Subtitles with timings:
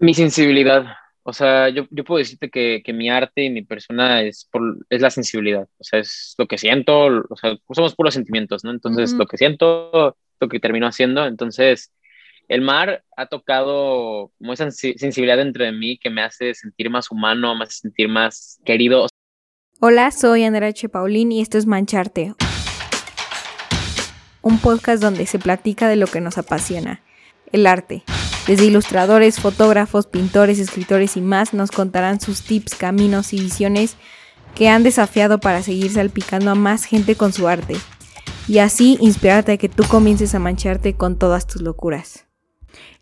[0.00, 0.86] Mi sensibilidad.
[1.22, 4.78] O sea, yo, yo puedo decirte que, que, mi arte y mi persona es, por,
[4.88, 5.68] es la sensibilidad.
[5.78, 7.06] O sea, es lo que siento.
[7.28, 8.70] O sea, somos puros sentimientos, ¿no?
[8.70, 11.26] Entonces, lo que siento, lo que termino haciendo.
[11.26, 11.92] Entonces,
[12.48, 17.10] el mar ha tocado como esa sensibilidad dentro de mí que me hace sentir más
[17.10, 19.06] humano, me hace sentir más querido.
[19.80, 20.88] Hola, soy Andrea H.
[20.88, 22.34] Paulín y esto es Mancharte,
[24.42, 27.02] un podcast donde se platica de lo que nos apasiona,
[27.52, 28.02] el arte.
[28.50, 33.96] Desde ilustradores, fotógrafos, pintores, escritores y más nos contarán sus tips, caminos y visiones
[34.56, 37.76] que han desafiado para seguir salpicando a más gente con su arte
[38.48, 42.26] y así inspirarte a que tú comiences a mancharte con todas tus locuras.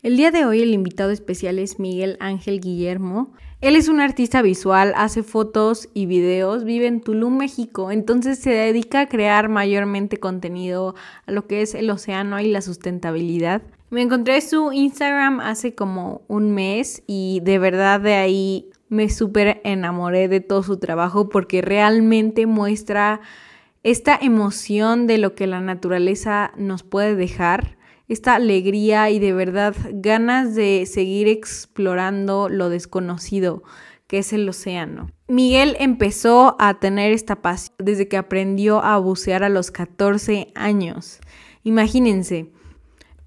[0.03, 3.33] El día de hoy el invitado especial es Miguel Ángel Guillermo.
[3.59, 8.51] Él es un artista visual, hace fotos y videos, vive en Tulum, México, entonces se
[8.51, 10.93] dedica a crear mayormente contenido
[11.25, 13.63] a lo que es el océano y la sustentabilidad.
[13.91, 19.61] Me encontré su Instagram hace como un mes y de verdad de ahí me súper
[19.63, 23.19] enamoré de todo su trabajo porque realmente muestra
[23.81, 29.75] esta emoción de lo que la naturaleza nos puede dejar esta alegría y de verdad
[29.91, 33.63] ganas de seguir explorando lo desconocido
[34.05, 35.11] que es el océano.
[35.27, 41.19] Miguel empezó a tener esta pasión desde que aprendió a bucear a los 14 años.
[41.63, 42.51] Imagínense.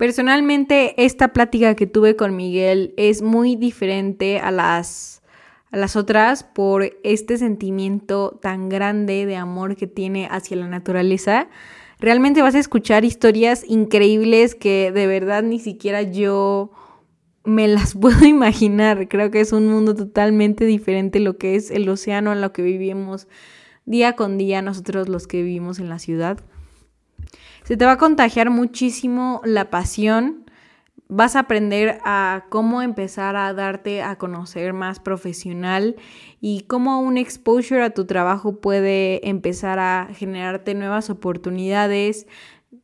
[0.02, 5.22] Personalmente, esta plática que tuve con Miguel es muy diferente a las,
[5.70, 11.46] a las otras por este sentimiento tan grande de amor que tiene hacia la naturaleza
[12.00, 16.72] Realmente vas a escuchar historias increíbles que de verdad ni siquiera yo
[17.44, 19.06] me las puedo imaginar.
[19.06, 22.62] Creo que es un mundo totalmente diferente lo que es el océano, en lo que
[22.62, 23.28] vivimos
[23.84, 26.40] día con día nosotros los que vivimos en la ciudad.
[27.64, 30.42] Se te va a contagiar muchísimo la pasión
[31.14, 35.96] vas a aprender a cómo empezar a darte a conocer más profesional
[36.40, 42.26] y cómo un exposure a tu trabajo puede empezar a generarte nuevas oportunidades,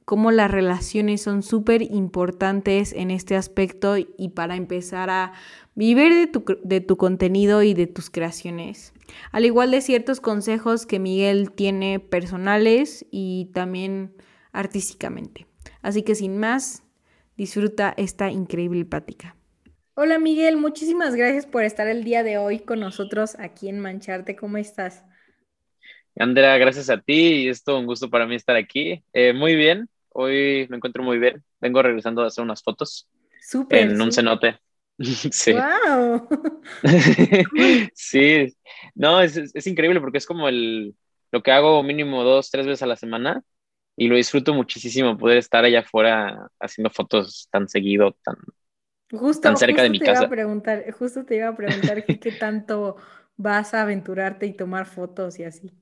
[0.05, 5.33] cómo las relaciones son súper importantes en este aspecto y para empezar a
[5.75, 8.93] vivir de tu, de tu contenido y de tus creaciones.
[9.33, 14.13] Al igual de ciertos consejos que Miguel tiene personales y también
[14.53, 15.47] artísticamente.
[15.83, 16.83] Así que sin más,
[17.37, 19.37] disfruta esta increíble plática.
[19.95, 24.37] Hola Miguel, muchísimas gracias por estar el día de hoy con nosotros aquí en Mancharte.
[24.37, 25.05] ¿Cómo estás?
[26.17, 29.03] Andrea, gracias a ti y es todo un gusto para mí estar aquí.
[29.13, 31.43] Eh, muy bien, hoy me encuentro muy bien.
[31.61, 33.09] Vengo regresando a hacer unas fotos
[33.41, 34.59] Súper, en un cenote.
[35.01, 35.53] sí.
[35.53, 36.29] ¡Wow!
[37.95, 38.55] sí,
[38.95, 40.95] no, es, es, increíble porque es como el,
[41.31, 43.43] lo que hago mínimo dos, tres veces a la semana
[43.99, 48.37] y lo disfruto muchísimo poder estar allá afuera haciendo fotos tan seguido, tan,
[49.11, 50.21] justo, cerca de mi te casa.
[50.21, 52.97] Iba a preguntar, justo te iba a preguntar qué tanto
[53.37, 55.73] vas a aventurarte y tomar fotos y así.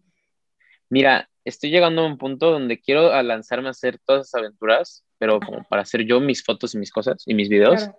[0.89, 5.39] Mira, estoy llegando a un punto donde quiero lanzarme a hacer todas esas aventuras, pero
[5.39, 7.91] como para hacer yo mis fotos y mis cosas y mis videos,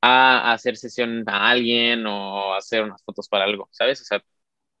[0.00, 4.00] a, hacer sesión a alguien o hacer unas fotos para algo, ¿sabes?
[4.00, 4.24] O sea,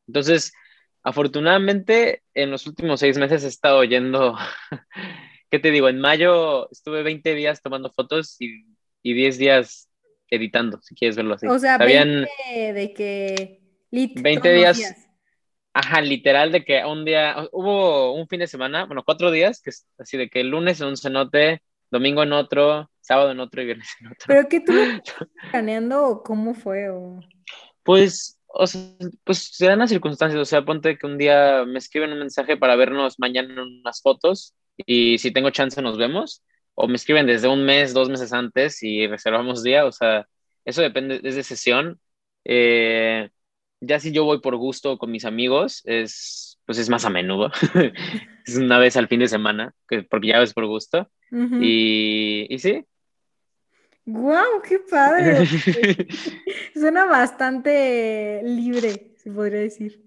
[0.06, 0.54] entonces
[1.02, 4.36] Afortunadamente, en los últimos seis meses he estado yendo,
[5.50, 5.88] ¿qué te digo?
[5.88, 8.66] En mayo estuve 20 días tomando fotos y,
[9.02, 9.88] y 10 días
[10.28, 11.46] editando, si quieres verlo así.
[11.46, 12.28] O sea, 20
[12.72, 13.60] de que...
[13.90, 15.02] 20 días,
[15.74, 19.70] Ajá, literal de que un día, hubo un fin de semana, bueno, cuatro días, que
[19.70, 23.62] es así de que el lunes en un cenote, domingo en otro, sábado en otro
[23.62, 24.26] y viernes en otro.
[24.26, 24.72] ¿Pero qué tú
[25.50, 26.90] planeando o cómo fue?
[26.90, 27.20] O...
[27.82, 28.80] Pues o sea,
[29.24, 32.56] pues se dan las circunstancias, o sea, ponte que un día me escriben un mensaje
[32.56, 36.42] para vernos mañana en unas fotos y si tengo chance nos vemos,
[36.74, 40.26] o me escriben desde un mes, dos meses antes y reservamos día, o sea,
[40.64, 42.00] eso depende, es de sesión.
[42.44, 43.30] Eh,
[43.80, 47.50] ya si yo voy por gusto con mis amigos, es, pues es más a menudo,
[48.46, 51.10] es una vez al fin de semana, que, porque ya ves por gusto.
[51.60, 52.84] y, y sí,
[54.04, 54.62] ¡Guau!
[54.62, 55.46] ¡Qué padre!
[56.74, 60.02] Suena bastante libre, se podría decir.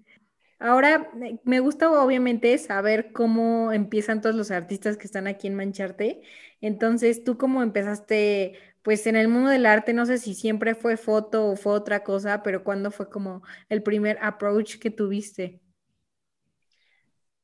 [0.58, 5.54] Ahora, eh, me gusta obviamente saber cómo empiezan todos los artistas que están aquí en
[5.54, 6.22] Mancharte.
[6.60, 9.92] Entonces, ¿tú cómo empezaste, pues en el mundo del arte?
[9.92, 13.82] No sé si siempre fue foto o fue otra cosa, pero ¿cuándo fue como el
[13.82, 15.60] primer approach que tuviste?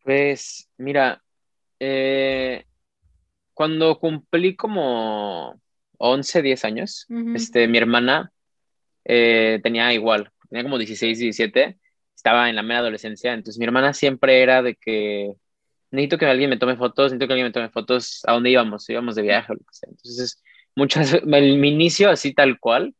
[0.02, 1.22] Pues, mira,
[1.78, 2.64] eh,
[3.54, 5.60] cuando cumplí como
[6.04, 8.32] 11, 10 años, este, mi hermana
[9.04, 11.78] eh, tenía igual, tenía como 16, 17,
[12.16, 15.32] estaba en la mera adolescencia, entonces mi hermana siempre era de que
[15.92, 18.88] necesito que alguien me tome fotos, necesito que alguien me tome fotos a dónde íbamos,
[18.90, 19.90] íbamos de viaje o lo que sea.
[19.90, 20.42] Entonces,
[20.74, 22.94] muchas, mi inicio así tal cual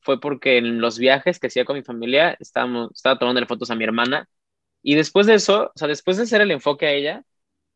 [0.00, 3.76] fue porque en los viajes que hacía con mi familia estábamos, estaba tomando fotos a
[3.76, 4.28] mi hermana
[4.82, 7.22] y después de eso, o sea, después de hacer el enfoque a ella,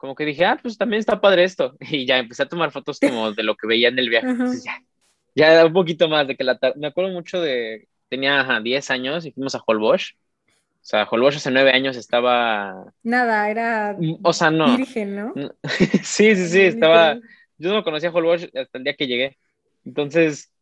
[0.03, 1.77] como que dije, ah, pues también está padre esto.
[1.89, 4.27] Y ya empecé a tomar fotos como de lo que veía en el viaje.
[4.65, 9.25] ya, ya un poquito más de que la me acuerdo mucho de, tenía 10 años
[9.25, 10.15] y fuimos a Holbox.
[10.15, 12.93] O sea, Holbox hace 9 años estaba...
[13.05, 13.97] Nada, era...
[14.25, 14.77] O sea, no.
[14.77, 15.35] Virgen, ¿no?
[16.03, 17.21] sí, sí, sí, estaba...
[17.57, 19.39] Yo no conocía Holbox hasta el día que llegué.
[19.85, 20.53] Entonces,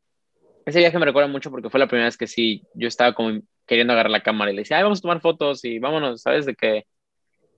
[0.66, 3.40] ese viaje me recuerda mucho porque fue la primera vez que sí, yo estaba como
[3.64, 6.44] queriendo agarrar la cámara y le decía, ay, vamos a tomar fotos y vámonos, ¿sabes?
[6.44, 6.84] De que...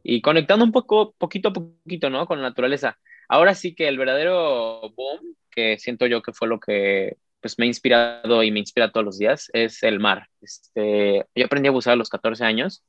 [0.03, 2.27] Y conectando un poco, poquito a poquito, ¿no?
[2.27, 2.99] Con la naturaleza.
[3.29, 7.65] Ahora sí que el verdadero boom, que siento yo que fue lo que pues me
[7.65, 10.29] ha inspirado y me inspira todos los días, es el mar.
[10.41, 12.85] Este, yo aprendí a bucear a los 14 años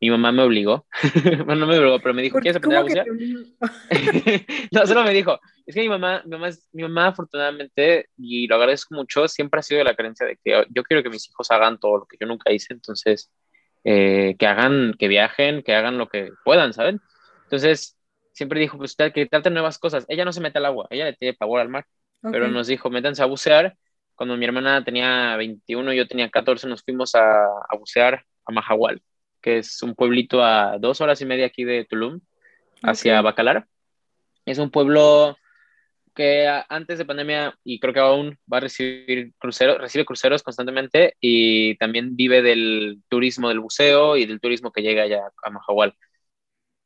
[0.00, 0.86] mi mamá me obligó,
[1.44, 3.06] bueno, no me obligó, pero me dijo, ¿quieres aprender a bucear?
[4.72, 8.56] no, solo me dijo, es que mi mamá, mi mamá, mi mamá afortunadamente, y lo
[8.56, 11.50] agradezco mucho, siempre ha sido de la creencia de que yo quiero que mis hijos
[11.50, 13.30] hagan todo lo que yo nunca hice, entonces,
[13.84, 17.00] eh, que hagan, que viajen, que hagan lo que puedan, ¿saben?
[17.44, 17.98] Entonces,
[18.32, 20.04] siempre dijo, pues, que traten nuevas cosas.
[20.08, 21.86] Ella no se mete al agua, ella le tiene pavor al mar,
[22.22, 23.76] pero nos dijo, métanse a bucear.
[24.14, 29.02] Cuando mi hermana tenía 21, yo tenía 14, nos fuimos a, a bucear a Mahahual
[29.40, 32.20] que es un pueblito a dos horas y media aquí de Tulum,
[32.82, 33.66] hacia Bacalar.
[34.44, 35.36] Es un pueblo
[36.20, 41.16] que antes de pandemia, y creo que aún va a recibir cruceros, recibe cruceros constantemente
[41.20, 45.94] y también vive del turismo del buceo y del turismo que llega allá a Mahahual.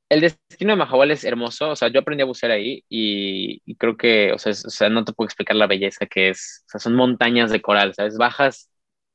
[0.08, 3.96] El destino de Mahahual es hermoso, o sea, yo aprendí a bucear ahí y, creo
[3.96, 6.80] que, o sea, o sea, no te puedo explicar la belleza que es, o sea,
[6.80, 8.16] son montañas de coral, ¿sabes?
[8.16, 8.70] Bajas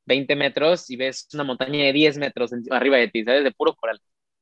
[0.06, 3.44] 20 metros y ves una montaña de 10 metros arriba de ti, ¿sabes?
[3.45, 4.01] De puro coral.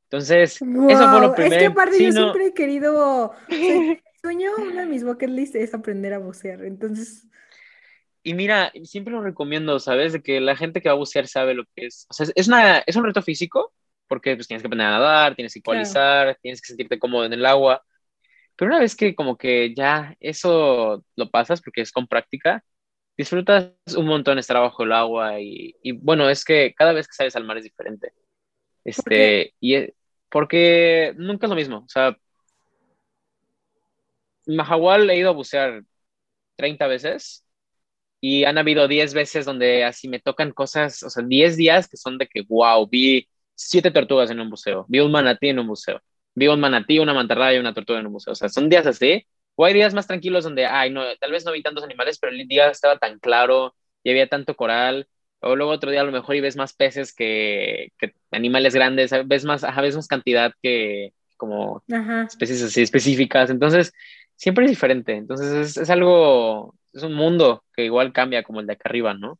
[0.09, 1.55] Entonces, eso fue lo primero.
[1.55, 3.33] Es que aparte yo siempre he querido,
[4.21, 7.27] sueño, una de mis bucket list es aprender a bucear, entonces...
[8.23, 10.11] Y mira, siempre lo recomiendo, ¿sabes?
[10.11, 12.05] De que la gente que va a bucear sabe lo que es.
[12.09, 13.73] O sea, es, una, es un reto físico,
[14.07, 17.31] porque pues, tienes que aprender a nadar, tienes que ecualizar, tienes que sentirte cómodo en
[17.31, 17.83] el agua.
[18.57, 22.65] Pero una vez que como que ya eso lo pasas, porque es con práctica,
[23.15, 27.35] disfrutas un montón estar bajo el agua y, bueno, es que cada vez que sales
[27.35, 28.13] al mar es diferente.
[28.83, 29.93] Este, y
[30.29, 32.17] porque nunca es lo mismo, o sea,
[34.47, 35.83] Mahahual he ido a bucear
[36.55, 37.45] 30 veces
[38.21, 41.97] y han habido 10 veces donde así me tocan cosas, o sea, 10 días que
[41.97, 45.67] son de que, wow, vi siete tortugas en un buceo, vi un manatí en un
[45.67, 46.01] buceo,
[46.35, 48.87] vi un manatí, una mantarraya y una tortuga en un buceo, o sea, son días
[48.87, 49.25] así
[49.59, 52.31] o hay días más tranquilos donde, ay, no, tal vez no vi tantos animales, pero
[52.31, 55.07] el día estaba tan claro y había tanto coral.
[55.39, 59.11] O luego otro día a lo mejor y ves más peces que, que animales grandes,
[59.25, 61.83] ves más, ajá, ves más cantidad que como
[62.27, 63.49] especies así específicas.
[63.49, 63.93] Entonces,
[64.37, 65.15] siempre es diferente.
[65.15, 69.13] Entonces, es, es, algo, es un mundo que igual cambia como el de acá arriba,
[69.13, 69.37] ¿no?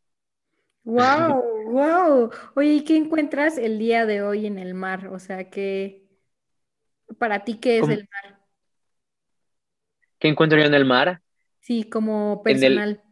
[0.84, 1.72] ¡Wow!
[1.72, 2.32] ¡Wow!
[2.56, 5.08] Oye, ¿y qué encuentras el día de hoy en el mar?
[5.08, 6.08] O sea, ¿qué,
[7.18, 8.40] para ti, qué es el mar?
[10.20, 11.22] ¿Qué encuentro yo en el mar?
[11.60, 13.04] Sí, como personal.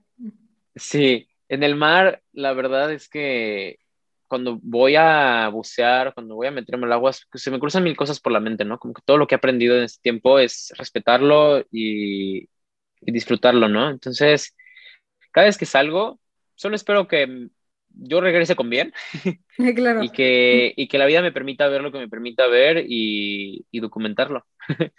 [0.75, 3.77] sí, en el mar, la verdad es que
[4.27, 8.19] cuando voy a bucear, cuando voy a meterme al agua, se me cruzan mil cosas
[8.19, 8.79] por la mente, ¿no?
[8.79, 12.49] Como que todo lo que he aprendido en este tiempo es respetarlo y,
[13.01, 13.89] disfrutarlo, ¿no?
[13.89, 14.55] Entonces,
[15.31, 16.19] cada vez que salgo,
[16.55, 17.49] solo espero que
[17.89, 18.93] yo regrese con bien
[19.75, 20.03] claro.
[20.03, 23.65] y, que, y que la vida me permita ver lo que me permita ver y,
[23.73, 24.45] documentarlo.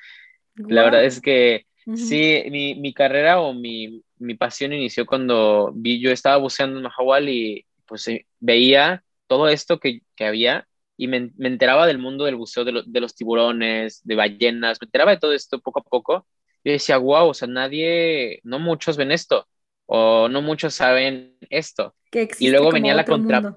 [0.55, 6.01] La verdad es que Sí, mi, mi, carrera o mi, mi, pasión inició cuando vi,
[6.01, 10.67] yo estaba buceando en Mahahual y pues veía todo esto que, que había
[10.97, 14.87] y me, me, enteraba del mundo del buceo, de, de, los tiburones, de ballenas, me
[14.87, 16.27] enteraba de todo esto poco a poco.
[16.65, 19.47] Y decía, wow, o sea, nadie, no muchos ven esto,
[19.87, 21.95] o no muchos saben esto.
[22.39, 23.57] y luego venía la contra...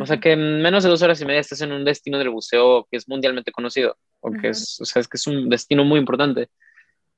[0.00, 2.30] O sea, que en menos de dos horas y media estás en un destino del
[2.30, 5.84] buceo que es mundialmente conocido, o, que es, o sea, es que es un destino
[5.84, 6.48] muy importante.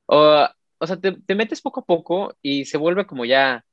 [0.06, 0.46] O,
[0.78, 3.64] o sea, te, te, metes poco a poco y se vuelve como ya,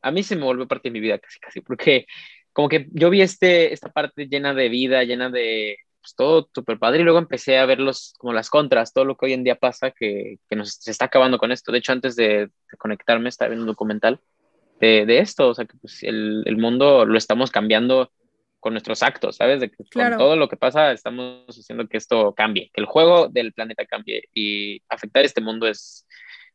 [0.00, 2.06] a mí se me vuelve parte de mi vida casi, casi, porque
[2.54, 6.78] como que yo vi este, esta parte llena de vida, llena de pues, todo súper
[6.78, 9.44] padre y luego empecé a ver los, como las contras, todo lo que hoy en
[9.44, 11.72] día pasa que, que nos se está acabando con esto.
[11.72, 14.20] De hecho, antes de, conectarme estaba viendo un documental
[14.80, 18.10] de, de, esto, o sea, que pues, el, el mundo lo estamos cambiando
[18.64, 19.60] con nuestros actos, ¿sabes?
[19.60, 23.28] De que con todo lo que pasa estamos haciendo que esto cambie, que el juego
[23.28, 26.06] del planeta cambie y afectar este mundo es,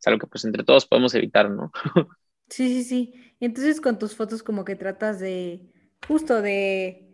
[0.05, 1.71] algo que pues entre todos podemos evitar, ¿no?
[2.51, 3.33] Sí, sí, sí.
[3.39, 5.61] Y entonces con tus fotos como que tratas de,
[6.07, 7.09] justo de,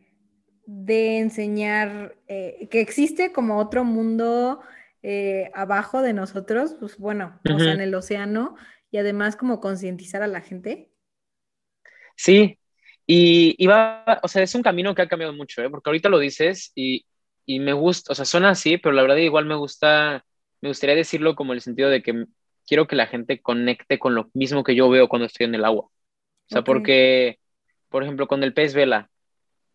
[0.66, 4.62] de enseñar eh, que existe como otro mundo
[5.04, 8.56] eh, abajo de nosotros, pues bueno, o sea, en el océano,
[8.90, 10.90] y además como concientizar a la gente.
[12.16, 12.58] Sí,
[13.06, 15.70] y, y, va, o sea, es un camino que ha cambiado mucho, ¿eh?
[15.70, 17.06] porque ahorita lo dices y,
[17.46, 20.26] y me gusta, o sea, suena así, pero la verdad igual me gusta,
[20.62, 22.26] me gustaría decirlo como en el sentido de que
[22.66, 25.66] quiero que la gente conecte con lo mismo que yo veo cuando estoy en el
[25.66, 25.84] agua.
[25.86, 25.92] O
[26.48, 27.40] sea, porque,
[27.96, 29.10] por ejemplo, con el pez vela,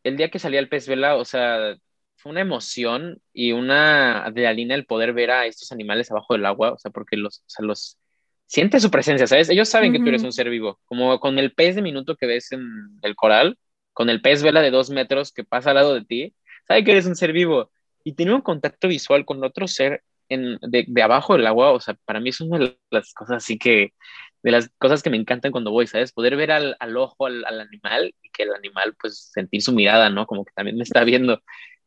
[0.05, 1.75] el día que salía el pez vela, o sea,
[2.17, 6.73] fue una emoción y una adrenalina el poder ver a estos animales abajo del agua,
[6.73, 7.97] o sea, porque los, o sea, los
[8.45, 9.49] siente su presencia, ¿sabes?
[9.49, 12.27] Ellos saben que tú eres un ser vivo, como con el pez de minuto que
[12.27, 12.63] ves en
[13.01, 13.57] el coral,
[13.95, 16.35] con el pez vela de dos metros que pasa al lado de ti,
[16.69, 17.73] sabe que eres un ser vivo.
[18.05, 21.81] Y tener un contacto visual con otro ser en, de, de, abajo del agua, o
[21.81, 23.93] sea, para mí es una de las cosas así que,
[24.43, 26.13] de las cosas que me encantan cuando voy, ¿sabes?
[26.13, 29.73] Poder ver al, al ojo, al, al, animal y que el animal, pues, sentir su
[29.73, 30.27] mirada, ¿no?
[30.27, 31.43] Como que también me está viendo.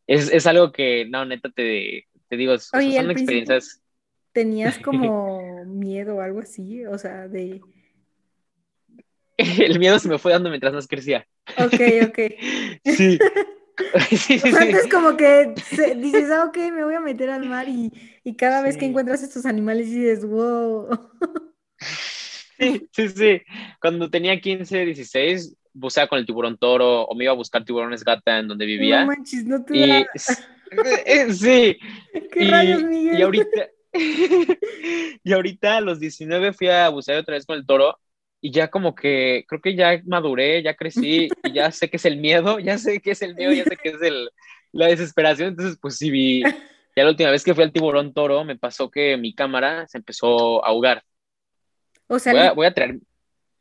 [0.05, 3.81] Es, es algo que, no, neta, te, te digo, Oye, son experiencias.
[4.33, 6.85] ¿Tenías como miedo o algo así?
[6.85, 7.61] O sea, de...
[9.37, 11.25] el miedo se me fue dando mientras más crecía.
[11.57, 12.19] Ok, ok.
[12.85, 13.17] sí.
[14.09, 17.29] sí, sí, o sea, es como que se, dices, ah, ok, me voy a meter
[17.29, 17.91] al mar y,
[18.23, 20.89] y cada vez que encuentras estos animales dices, wow.
[22.59, 23.41] Sí, sí, sí.
[23.81, 28.03] Cuando tenía 15, 16, buceaba con el tiburón toro o me iba a buscar tiburones
[28.03, 29.01] gata en donde vivía.
[29.01, 30.05] No manches, no te y, da...
[31.33, 31.77] Sí.
[32.31, 33.19] ¿Qué y, rayos, Miguel?
[33.19, 33.69] Y ahorita,
[35.23, 37.99] y ahorita a los 19 fui a bucear otra vez con el toro
[38.45, 42.03] y ya como que creo que ya maduré, ya crecí y ya sé qué es
[42.03, 44.29] el miedo, ya sé qué es el miedo, ya sé qué es el,
[44.73, 45.47] la desesperación.
[45.47, 48.91] Entonces, pues sí, vi, ya la última vez que fui al tiburón toro me pasó
[48.91, 51.05] que mi cámara se empezó a ahogar.
[52.07, 52.97] O sea, voy, a, voy a traer,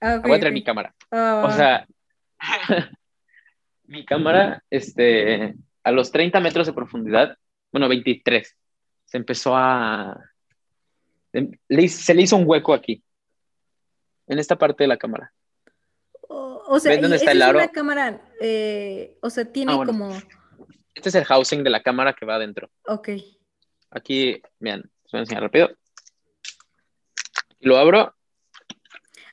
[0.00, 0.52] ah, okay, voy a traer okay.
[0.52, 0.94] mi cámara.
[1.12, 1.86] Ah, O sea,
[3.86, 7.36] mi cámara, este, a los 30 metros de profundidad,
[7.70, 8.56] bueno, 23,
[9.04, 10.20] se empezó a...
[11.32, 13.00] Se le hizo un hueco aquí,
[14.32, 15.32] en esta parte de la cámara.
[16.28, 17.58] o, o sea, dónde está es el aro?
[17.58, 19.92] una cámara, eh, o sea, tiene Ah, bueno.
[19.92, 20.10] como...
[20.94, 22.70] Este es el housing de la cámara que va adentro.
[22.86, 23.10] Ok.
[23.90, 25.70] Aquí, vean, les voy a enseñar rápido.
[27.60, 28.14] Lo abro,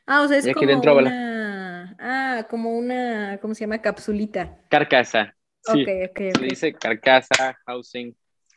[0.06, 1.96] Ah, o sea, es Y aquí como dentro una...
[2.00, 3.80] Ah, como una, ¿cómo se llama?
[3.82, 4.58] Capsulita.
[4.70, 5.36] carcasa.
[5.62, 8.16] Sí, Ok, ok, se dice carcasa, housing.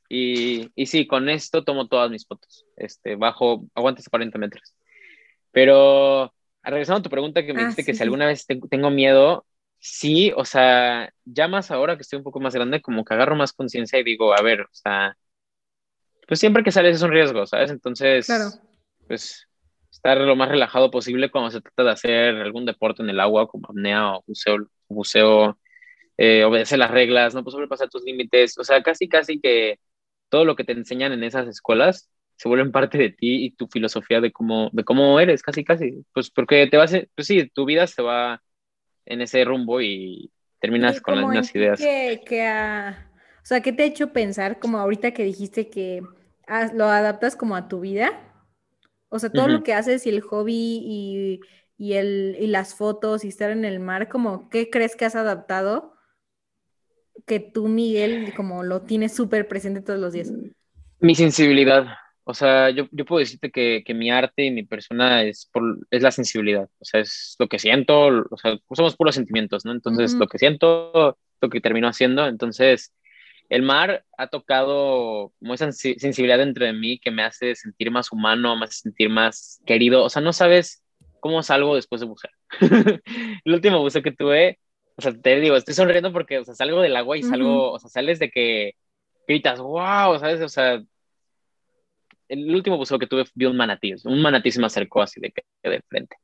[0.09, 2.65] Y, y sí, con esto tomo todas mis fotos.
[2.77, 4.75] Este, bajo, aguantas 40 metros.
[5.53, 8.91] Pero, regresando a tu pregunta que me Ah, dijiste que si alguna vez te- tengo
[8.91, 9.47] miedo,
[9.79, 13.37] sí, o sea, ya más ahora que estoy un poco más grande, como que agarro
[13.37, 15.17] más conciencia y digo, a ver, o sea,
[16.27, 17.71] pues siempre que sales es un riesgo, ¿sabes?
[17.71, 18.51] Entonces, Claro.
[19.07, 19.49] pues
[19.91, 23.49] estar lo más relajado posible cuando se trata de hacer algún deporte en el agua,
[23.49, 24.57] como apnea o buceo,
[24.89, 25.59] buceo
[26.19, 29.79] eh, obedecer las reglas, no puedes sobrepasar tus límites, o sea, casi, casi que
[30.31, 32.11] todo lo que te enseñan en esas escuelas
[32.43, 36.05] se vuelven parte de ti y tu filosofía de cómo, de cómo eres, casi, casi,
[36.13, 38.43] pues porque te vas, a- pues sí, tu vida se va
[39.07, 41.81] en ese rumbo y terminas Y con las mismas ideas.
[41.81, 42.43] Que, que
[43.43, 46.03] o sea, ¿qué te ha hecho pensar, como ahorita que dijiste que
[46.75, 48.11] lo adaptas como a tu vida?
[49.11, 49.65] O sea, todo lo Ujú.
[49.65, 51.41] que haces y el hobby y,
[51.79, 55.17] y, el, y las fotos y estar en el mar, como, ¿qué crees que has
[55.17, 55.95] adaptado?
[57.27, 60.33] Que tú, Miguel, como lo tienes súper presente todos los días.
[61.01, 61.85] Mi sensibilidad,
[62.25, 65.79] o sea, yo, yo puedo decirte que, que mi arte y mi persona es, por,
[65.91, 69.73] es la sensibilidad, o sea, es lo que siento, o sea, somos puros sentimientos, ¿no?
[69.73, 70.21] Entonces, Ujú.
[70.21, 72.95] lo que siento, lo que termino haciendo, entonces,
[73.49, 77.91] el mar ha tocado como esa sensi- sensibilidad dentro de mí que me hace sentir
[77.91, 80.83] más humano, me hace sentir más querido, o sea, no sabes
[81.21, 82.33] cómo salgo después de bucear.
[83.45, 84.59] El último buceo que tuve,
[84.97, 87.77] o sea, te digo, estoy sonriendo porque, o sea, salgo del agua y salgo, Ujú.
[87.77, 88.75] o sea, sales de que
[89.27, 90.41] gritas, wow, ¿sabes?
[90.41, 90.83] O sea,
[92.33, 95.33] el último buceo que tuve vi un manatí, un manatí se me acercó así de,
[95.63, 96.17] de frente,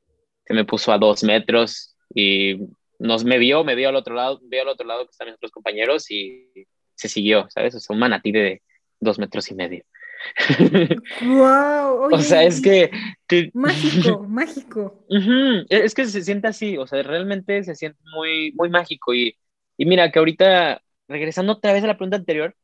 [0.47, 2.57] se me puso a dos metros y
[2.99, 5.37] nos me vio, me vio al otro lado, vio al otro lado que están mis
[5.37, 6.51] otros compañeros y
[6.95, 7.75] se siguió, ¿sabes?
[7.75, 8.63] O sea, un manatí de
[9.01, 9.85] dos metros y medio.
[11.21, 12.09] ¡Wow!
[12.13, 12.91] o sea, es que...
[13.27, 14.95] que- Mágico, mágico.
[15.09, 19.15] Ujú, e, Es que se siente así, o sea, realmente se siente muy, muy mágico.
[19.15, 19.37] Y,
[19.77, 22.55] y mira, que ahorita, regresando otra vez a la pregunta anterior,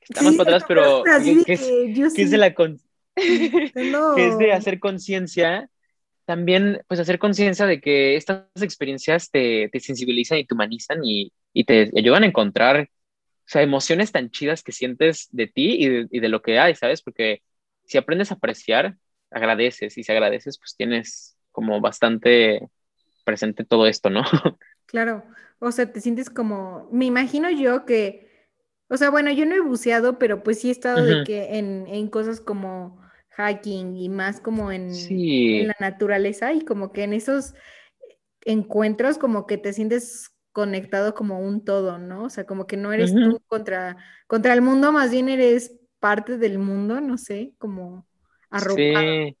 [0.00, 2.38] está más Sí, para atrás, pero que, que es, que yo que es sí, de
[2.38, 2.78] la con-
[3.74, 4.14] no.
[4.14, 5.68] que es de hacer conciencia,
[6.24, 11.32] también pues hacer conciencia de que estas experiencias te, te sensibilizan y te humanizan y,
[11.52, 15.88] y te ayudan a encontrar, o sea, emociones tan chidas que sientes de ti y
[15.88, 17.02] de, y de lo que hay, ¿sabes?
[17.02, 17.42] Porque
[17.84, 18.96] si aprendes a apreciar,
[19.30, 22.68] agradeces y si agradeces, pues tienes como bastante
[23.24, 24.22] presente todo esto, ¿no?
[24.86, 25.24] Claro,
[25.58, 28.48] o sea, te sientes como, me imagino yo que,
[28.88, 31.86] o sea, bueno, yo no he buceado, pero pues sí he estado de que en,
[31.88, 33.00] en cosas como
[33.36, 34.90] hiking y más como en,
[35.66, 37.54] la naturaleza y como que en esos,
[38.44, 42.24] encuentros como que te sientes conectado como un todo, ¿no?
[42.24, 46.38] O sea, como que no eres tú contra, contra el mundo, más bien eres parte
[46.38, 48.06] del mundo, no sé, como
[48.50, 49.34] arropado.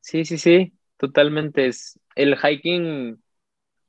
[0.00, 1.66] Sí, sí, sí, sí, totalmente.
[1.66, 3.22] Es el hiking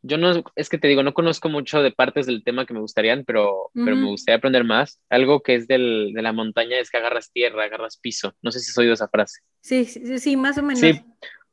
[0.04, 2.80] yo no, es que te digo, no conozco mucho de partes del tema que me
[2.80, 5.00] gustarían, pero, pero me gustaría aprender más.
[5.10, 8.34] Algo que es del, de la montaña es que agarras tierra, agarras piso.
[8.42, 9.42] No sé si has oído esa frase.
[9.62, 10.80] Sí, sí, sí, más o menos.
[10.80, 11.02] Sí,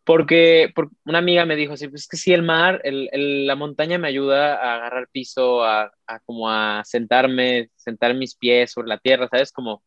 [0.04, 0.72] porque,
[1.04, 3.98] una amiga me dijo, sí, pues es que sí, el mar, el, el, la montaña
[3.98, 8.96] me ayuda a agarrar piso, a, a, como a sentarme, sentar mis pies sobre la
[8.96, 9.52] tierra, ¿sabes?
[9.52, 9.82] Como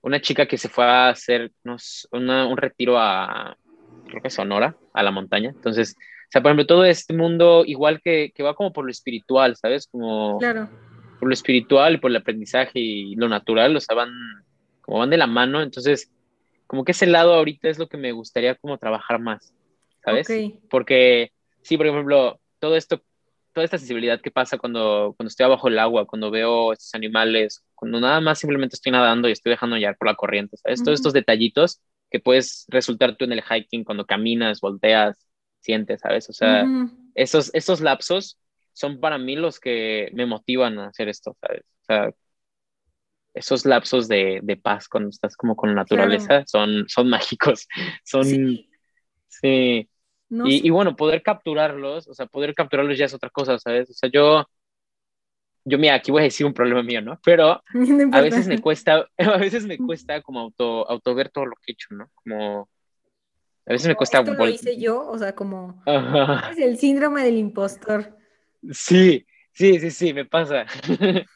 [0.00, 1.52] una chica que se fue a hacer
[2.10, 3.56] una, un retiro a,
[4.08, 5.50] creo que Sonora, a la montaña.
[5.50, 5.96] Entonces,
[6.26, 9.56] o sea, por ejemplo, todo este mundo igual que, que va como por lo espiritual,
[9.56, 9.86] ¿sabes?
[9.86, 10.68] Como claro.
[11.20, 14.10] por lo espiritual, por el aprendizaje y lo natural, o sea, van
[14.80, 16.10] como van de la mano, entonces
[16.66, 19.54] como que ese lado ahorita es lo que me gustaría como trabajar más,
[20.04, 20.28] ¿sabes?
[20.68, 23.02] Porque sí, por ejemplo, todo esto,
[23.52, 27.64] toda esta sensibilidad que pasa cuando, cuando estoy abajo del agua, cuando veo estos animales,
[27.74, 30.82] cuando nada más simplemente estoy nadando y estoy dejando llevar por la corriente, ¿sabes?
[30.82, 31.80] Todos estos detallitos
[32.10, 35.26] que puedes resultar tú en el hiking cuando caminas, volteas,
[35.66, 36.30] siente, ¿sabes?
[36.30, 36.64] O sea,
[37.14, 38.38] esos, esos lapsos
[38.72, 41.62] son para mí los que me motivan a hacer esto, ¿sabes?
[41.62, 42.10] O sea,
[43.34, 47.66] esos lapsos de, de paz cuando estás como con la naturaleza son, son mágicos,
[48.04, 48.24] son...
[48.24, 48.70] Sí.
[49.28, 49.88] sí.
[50.30, 53.90] y, y, bueno, poder capturarlos, o sea, poder capturarlos ya es otra cosa, ¿sabes?
[53.90, 54.46] O sea, yo,
[55.64, 57.18] yo mira, aquí voy a decir un problema mío, ¿no?
[57.24, 57.62] Pero
[58.12, 61.72] a veces me cuesta, a veces me cuesta como auto, auto ver todo lo que
[61.72, 62.08] he hecho, ¿no?
[62.14, 62.68] Como
[63.66, 64.20] a veces me cuesta...
[64.20, 65.82] Esto lo hice yo, o sea, como...
[66.52, 68.16] Es el síndrome del impostor.
[68.72, 70.66] Sí, sí, sí, sí, me pasa.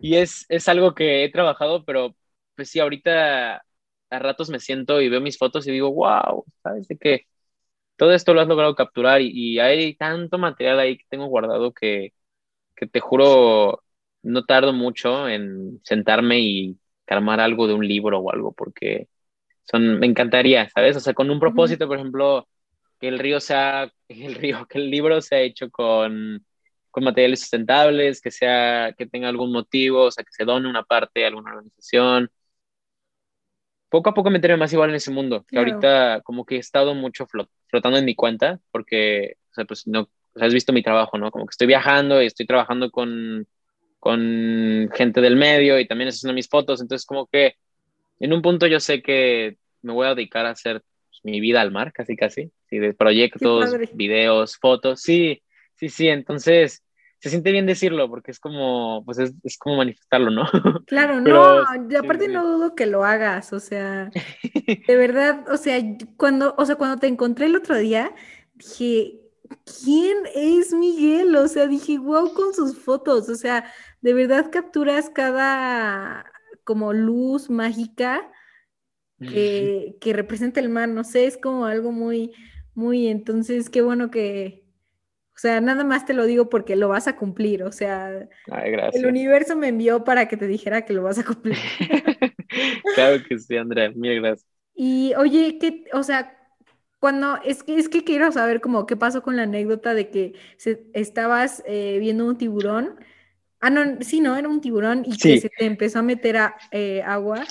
[0.00, 2.14] y es, es algo que he trabajado, pero
[2.54, 3.56] pues sí, ahorita
[4.10, 7.26] a ratos me siento y veo mis fotos y digo, wow, ¿sabes de qué?
[7.96, 11.72] Todo esto lo has logrado capturar y, y hay tanto material ahí que tengo guardado
[11.72, 12.12] que,
[12.76, 13.82] que te juro,
[14.22, 19.08] no tardo mucho en sentarme y armar algo de un libro o algo, porque
[19.64, 20.96] son, me encantaría, ¿sabes?
[20.96, 22.48] O sea, con un propósito, por ejemplo,
[23.00, 26.44] que el río sea, el río, que el libro sea hecho con,
[26.90, 30.84] con materiales sustentables, que sea, que tenga algún motivo, o sea, que se done una
[30.84, 32.30] parte a alguna organización.
[33.88, 36.94] Poco a poco meterme más igual en ese mundo, que ahorita como que he estado
[36.94, 37.26] mucho
[37.68, 41.16] flotando en mi cuenta, porque, o sea, pues no, o sea, has visto mi trabajo,
[41.16, 41.30] ¿no?
[41.30, 43.46] Como que estoy viajando y estoy trabajando con,
[44.00, 47.54] con gente del medio y también haciendo mis fotos, entonces como que
[48.24, 51.60] en un punto yo sé que me voy a dedicar a hacer pues, mi vida
[51.60, 55.42] al mar, casi, casi, sí, de proyectos, videos, fotos, sí,
[55.74, 56.82] sí, sí, entonces
[57.18, 60.44] se siente bien decirlo porque es como, pues es, es como manifestarlo, ¿no?
[60.86, 64.10] Claro, no, y aparte no dudo que lo hagas, o sea,
[64.88, 65.78] de verdad, o sea,
[66.16, 68.10] cuando, o sea, cuando te encontré el otro día,
[68.54, 69.20] dije,
[69.84, 71.36] ¿quién es Miguel?
[71.36, 76.24] O sea, dije, wow, con sus fotos, o sea, de verdad capturas cada
[76.64, 78.30] como luz mágica
[79.20, 82.32] que, que representa el mar, no sé, es como algo muy,
[82.74, 84.64] muy, entonces qué bueno que,
[85.34, 88.28] o sea, nada más te lo digo porque lo vas a cumplir, o sea,
[88.92, 91.56] el universo me envió para que te dijera que lo vas a cumplir.
[92.94, 94.46] claro que sí, Andrea, mil gracias.
[94.74, 96.36] Y oye, ¿qué, o sea,
[97.00, 100.34] cuando, es que, es que quiero saber como qué pasó con la anécdota de que
[100.56, 102.96] se, estabas eh, viendo un tiburón
[103.64, 106.54] Ah, no, sí, no, era un tiburón y que se te empezó a meter a,
[106.70, 107.46] eh, agua.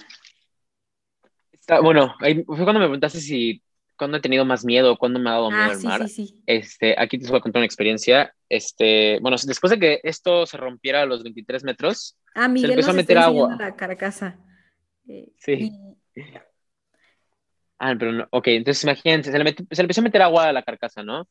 [1.82, 3.64] bueno, ahí fue cuando me preguntaste si
[3.98, 6.08] cuando he tenido más miedo, cuando me ha dado miedo ah, el sí, mar.
[6.08, 6.44] Sí, sí.
[6.46, 8.32] Este, aquí te voy a contar una experiencia.
[8.48, 12.74] Este, bueno, después de que esto se rompiera a los 23 metros, ah, Miguel se
[12.74, 13.58] empezó a meter agua.
[13.60, 14.38] La carcasa.
[15.08, 15.72] Eh, sí.
[17.80, 20.54] Ah, pero no, ok, entonces imagínense, se le, se le empezó a meter agua a
[20.54, 21.28] la carcasa, ¿no?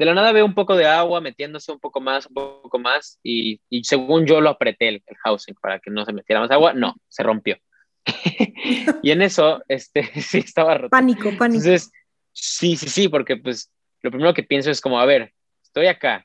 [0.00, 3.20] De la nada veo un poco de agua metiéndose un poco más, un poco más,
[3.22, 6.72] y, y según yo lo apreté el, housing para que no se metiera más agua,
[6.72, 7.58] no, se rompió.
[9.02, 10.88] y en eso, este, sí, estaba roto.
[10.88, 11.44] Pánico, pánico.
[11.44, 11.92] Entonces,
[12.32, 16.24] sí, sí, sí, porque pues lo primero que pienso es como, a ver, estoy acá.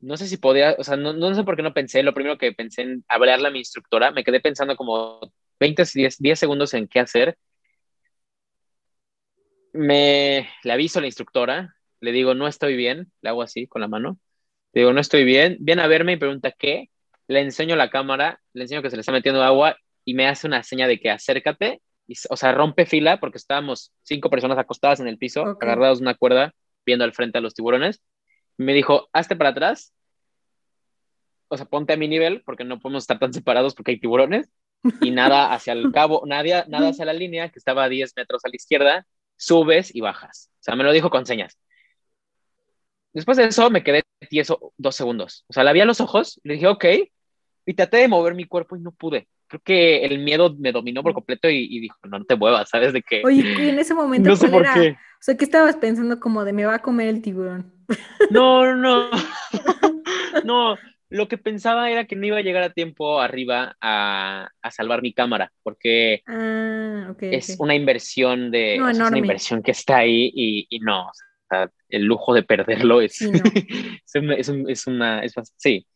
[0.00, 2.38] No sé si podía, o sea, no, no sé por qué no pensé, lo primero
[2.38, 5.20] que pensé en hablarle a mi instructora, me quedé pensando como
[5.60, 7.38] 20, 10, 10 segundos en qué hacer.
[9.72, 11.73] Me le aviso a la instructora,
[12.04, 14.18] le digo, no estoy bien, le hago así con la mano,
[14.72, 16.90] le digo, no estoy bien, viene a verme y pregunta qué,
[17.28, 20.46] le enseño la cámara, le enseño que se le está metiendo agua y me hace
[20.46, 25.00] una seña de que acércate, y, o sea, rompe fila porque estábamos cinco personas acostadas
[25.00, 28.02] en el piso, agarrados de una cuerda, viendo al frente a los tiburones.
[28.58, 29.94] Me dijo, hazte para atrás,
[31.48, 34.50] o sea, ponte a mi nivel porque no podemos estar tan separados porque hay tiburones
[35.00, 38.44] y nada hacia el cabo, nada, nada hacia la línea que estaba a 10 metros
[38.44, 40.50] a la izquierda, subes y bajas.
[40.60, 41.58] O sea, me lo dijo con señas.
[43.14, 45.44] Después de eso me quedé tieso dos segundos.
[45.48, 46.84] O sea, la vi a los ojos, le dije, ok,
[47.66, 49.28] y traté de mover mi cuerpo y no pude.
[49.46, 52.92] Creo que el miedo me dominó por completo y, dijo, no, no te muevas, ¿sabes?
[52.92, 53.22] De que...
[53.24, 54.90] Oye, en ese momento, no sé por qué.
[54.90, 57.72] O sea, ¿qué estabas pensando como de me va a comer el tiburón?
[58.30, 59.10] No, no,
[60.44, 60.76] no.
[61.10, 65.00] Lo que pensaba era que no iba a llegar a tiempo arriba a, a salvar
[65.02, 70.66] mi cámara, porque ah, es una inversión de, es una inversión que está ahí y,
[70.68, 71.12] y no,
[71.88, 73.32] el lujo de perderlo es, es,
[74.68, 75.86] es, una, es, sí.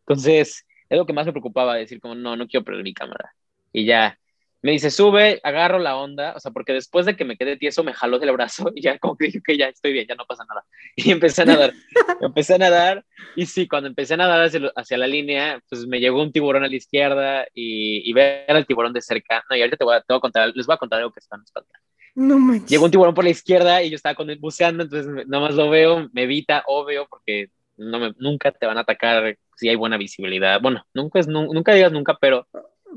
[0.00, 3.32] Entonces, es lo que más me preocupaba, decir como, no, no quiero perder mi cámara.
[3.72, 4.18] Y ya,
[4.60, 7.84] me dice, sube, agarro la onda, o sea, porque después de que me quedé tieso,
[7.84, 10.26] me jaló del brazo y ya como que dije que ya estoy bien, ya no
[10.26, 10.64] pasa nada.
[10.96, 11.72] Y empecé a nadar,
[12.20, 13.04] empecé a nadar
[13.36, 16.64] y sí, cuando empecé a nadar hacia, hacia, la línea, pues me llegó un tiburón
[16.64, 19.44] a la izquierda y, y ver al tiburón de cerca.
[19.48, 21.12] No, y ahorita te voy a, te voy a contar, les voy a contar algo
[21.12, 21.87] que están espantando.
[22.18, 22.68] No manches.
[22.68, 25.54] Llegó un tiburón por la izquierda y yo estaba con él buceando, entonces nada más
[25.54, 29.76] lo veo, me evita, obvio, porque no me, nunca te van a atacar si hay
[29.76, 30.60] buena visibilidad.
[30.60, 32.48] Bueno, nunca, es, nunca digas nunca, pero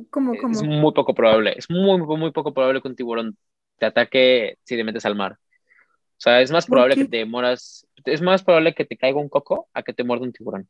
[0.09, 0.53] ¿Cómo, cómo?
[0.53, 1.53] es muy poco probable.
[1.55, 3.37] Es muy, muy poco probable que un tiburón
[3.77, 5.33] te ataque si te metes al mar.
[5.33, 9.29] O sea, es más probable que te demoras, es más probable que te caiga un
[9.29, 10.67] coco a que te muerda un tiburón.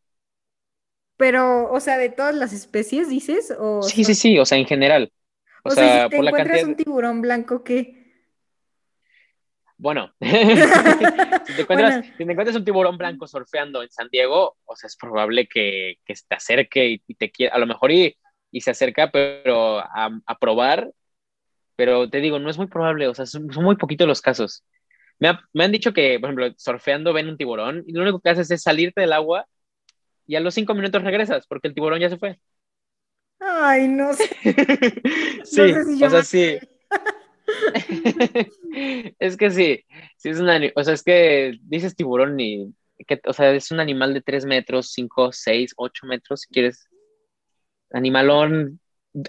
[1.16, 4.66] Pero, o sea, de todas las especies, dices, o sí, sí, sí, o sea, en
[4.66, 5.10] general.
[5.64, 8.01] O, sea, si te encuentras un tiburón blanco, ¿qué?
[9.82, 15.48] Bueno, si, te encuentras, un tiburón blanco surfeando en San Diego, o sea, es probable
[15.48, 18.16] que, que te acerque y, te quiera, a lo mejor y,
[18.52, 20.92] y se acerca, pero a, a, probar,
[21.76, 24.64] pero te digo, no es muy probable, o sea, son, muy poquitos los casos.
[25.18, 28.30] Me, me, han dicho que, por ejemplo, surfeando ven un tiburón y lo único que
[28.30, 29.48] haces es salirte del agua
[30.28, 32.40] y a los cinco minutos regresas porque el tiburón ya se fue.
[33.40, 34.30] Ay, no sé.
[35.44, 36.60] sí, o sea, sí.
[39.20, 39.86] es que sí,
[40.18, 42.74] sí es una, o sea, es que dices tiburón y,
[43.08, 46.88] que, o sea, es un animal de 3 metros, 5, 6, 8 metros, si quieres.
[47.92, 48.80] Animalón,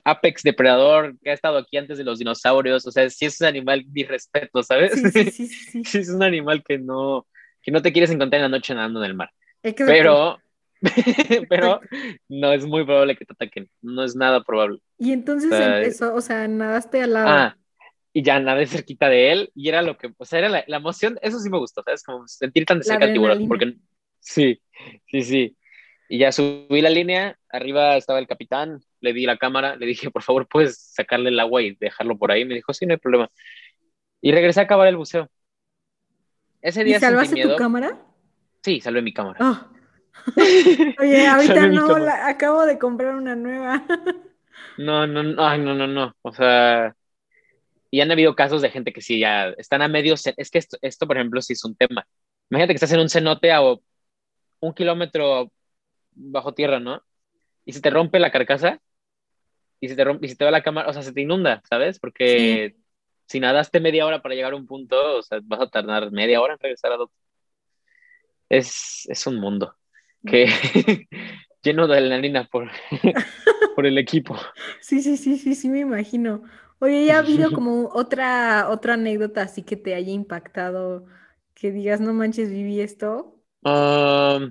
[0.05, 3.49] apex depredador, que ha estado aquí antes de los dinosaurios, o sea, sí es un
[3.49, 4.93] animal de respeto, ¿sabes?
[4.93, 5.99] Sí, sí, sí, sí.
[5.99, 7.27] es un animal que no,
[7.63, 9.31] que no te quieres encontrar en la noche nadando en el mar.
[9.63, 10.39] pero,
[11.49, 11.81] pero
[12.29, 14.79] no es muy probable que te ataquen, no es nada probable.
[14.99, 17.29] Y entonces empezó, o sea, nadaste al lado.
[17.29, 17.57] Ah,
[18.13, 20.77] y ya nadé cerquita de él y era lo que, o sea, era la, la
[20.77, 22.03] emoción, eso sí me gustó, ¿sabes?
[22.03, 23.77] Como sentir tan cerca al tiburón, porque
[24.21, 24.61] sí,
[25.07, 25.57] sí, sí.
[26.09, 30.11] Y ya subí la línea, arriba estaba el capitán, le di la cámara, le dije,
[30.11, 32.45] por favor, puedes sacarle el agua y dejarlo por ahí.
[32.45, 33.31] Me dijo, sí, no hay problema.
[34.21, 35.31] Y regresé a acabar el buceo.
[36.61, 37.99] Ese día ¿Y salvaste tu cámara?
[38.63, 39.39] Sí, salvé mi cámara.
[39.41, 39.69] Ah.
[41.01, 41.87] Oye, ahorita no,
[42.25, 43.83] acabo de comprar una nueva.
[44.77, 46.15] no, no, no, no, no, no.
[46.21, 46.95] O sea,
[47.93, 50.79] y han habido casos de gente que sí ya están a medio, es que esto,
[50.81, 52.09] esto, por ejemplo, sí es un tema.
[52.51, 55.53] Imagínate que estás en un cenote a un kilómetro
[56.13, 57.03] bajo tierra, ¿no?
[57.67, 58.81] Y se te rompe la carcasa
[59.79, 61.63] y se te rompe, y se te va la cámara, o sea, se te inunda,
[61.69, 61.99] ¿sabes?
[61.99, 62.77] Porque
[63.27, 66.41] si nadaste media hora para llegar a un punto, o sea, vas a tardar media
[66.41, 67.15] hora en regresar a otro.
[68.49, 69.77] Es, es un mundo
[70.27, 70.47] que
[71.63, 72.71] lleno de adrenalina por,
[73.77, 74.39] por el equipo.
[74.81, 76.43] Sí, sí, sí, sí, sí, me imagino.
[76.83, 81.07] Oye, ¿ya ha habido como otra, otra anécdota así que te haya impactado,
[81.55, 83.41] que digas, no manches, viví esto?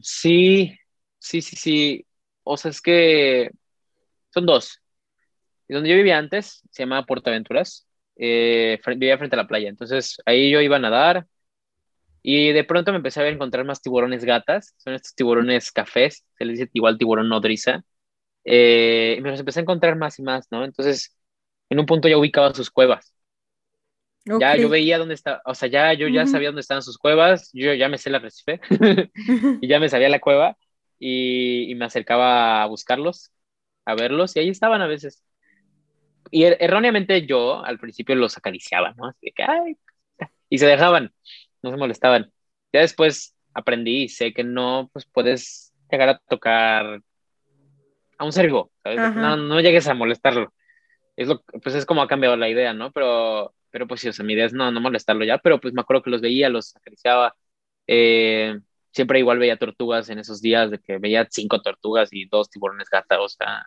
[0.02, 0.74] sí,
[1.20, 2.08] sí, sí, sí.
[2.44, 3.50] O sea, es que
[4.30, 4.80] son dos.
[5.68, 7.86] Donde yo vivía antes, se llamaba Puerto Aventuras,
[8.18, 9.70] eh, vivía frente a la playa.
[9.70, 11.28] Entonces ahí yo iba a nadar
[12.24, 14.74] y de pronto me empecé a encontrar más tiburones gatas.
[14.78, 17.84] Son estos tiburones cafés, se les dice igual tiburón nodriza.
[18.46, 20.66] Eh, y me los empecé a encontrar más y más, ¿no?
[20.66, 21.16] Entonces
[21.72, 23.16] en un punto ya ubicaba sus cuevas.
[24.26, 27.50] Ya yo veía dónde está, o sea, ya yo ya sabía dónde estaban sus cuevas,
[27.54, 28.60] yo ya me sé la recife
[29.62, 30.58] y ya me sabía la cueva
[31.00, 33.32] y, me acercaba a buscarlos,
[33.86, 35.24] a verlos y ahí estaban a veces.
[36.30, 39.08] Y er, erróneamente yo al principio los acariciaba, ¿no?
[39.08, 39.78] Así que, ay,
[40.50, 41.12] y se dejaban,
[41.64, 42.32] no se molestaban.
[42.74, 47.02] Ya después aprendí y sé que no, pues puedes llegar a tocar
[48.18, 49.16] a un cervo, ¿sabes?
[49.16, 50.54] No, no llegues a molestarlo
[51.22, 52.92] es lo, pues es como ha cambiado la idea, ¿no?
[52.92, 55.74] Pero, pero pues sí, o sea, mi idea es no, no molestarlo ya, pero pues
[55.74, 57.36] me acuerdo que los veía, los acariciaba.
[57.88, 58.60] Eh,
[58.92, 62.90] siempre igual veía tortugas en esos días, de que veía cinco tortugas y dos tiburones
[62.90, 63.66] gata, o sea,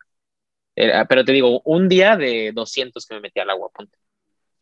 [1.09, 3.97] pero te digo, un día de 200 que me metía al agua, ponte.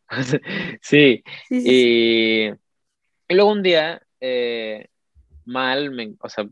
[0.82, 2.50] sí, Y,
[3.28, 4.88] luego un día, eh,
[5.44, 6.46] mal, me, o sea,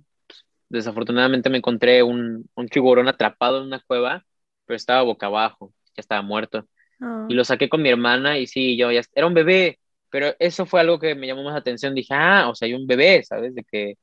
[0.68, 4.24] desafortunadamente me encontré un, un tiburón atrapado en una cueva,
[4.64, 6.66] pero estaba boca abajo ya estaba muerto.
[7.00, 7.26] Ah.
[7.28, 9.78] Y lo saqué con mi hermana y sí, yo ya era un bebé,
[10.10, 11.94] pero eso fue algo que me llamó más atención.
[11.94, 13.54] Dije, ah, o sea, hay un bebé, ¿sabes?
[13.54, 13.94] De que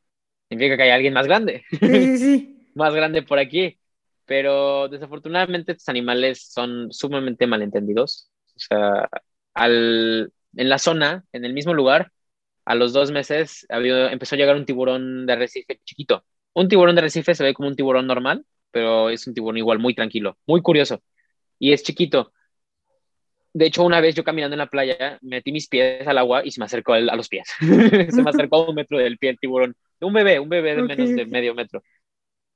[0.49, 1.63] significa que hay alguien más grande.
[1.71, 3.79] Sí, sí, más grande por aquí.
[4.25, 8.29] Pero desafortunadamente estos animales son sumamente malentendidos.
[8.55, 9.09] O sea,
[9.53, 12.11] al, en la zona, en el mismo lugar,
[12.65, 16.25] a los dos meses había, empezó a llegar un tiburón de arrecife chiquito.
[16.53, 19.79] Un tiburón de arrecife se ve como un tiburón normal, pero es un tiburón igual
[19.79, 21.01] muy tranquilo, muy curioso.
[21.59, 22.31] Y es chiquito.
[23.53, 26.51] De hecho, una vez yo caminando en la playa, metí mis pies al agua y
[26.51, 27.47] se me acercó a los pies.
[27.59, 29.75] se me acercó a un metro del pie el tiburón.
[29.99, 31.81] Un bebé, un bebé de menos de medio metro.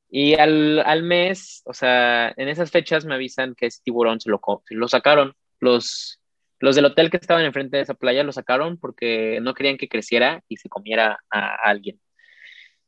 [0.10, 4.30] Y al, al, mes, o sea, en esas fechas me avisan que ese tiburón se
[4.30, 5.34] lo, lo sacaron.
[5.60, 6.22] Los,
[6.62, 9.90] los del hotel que estaban enfrente de esa playa lo sacaron porque no querían que
[9.90, 12.00] creciera y se comiera a, alguien.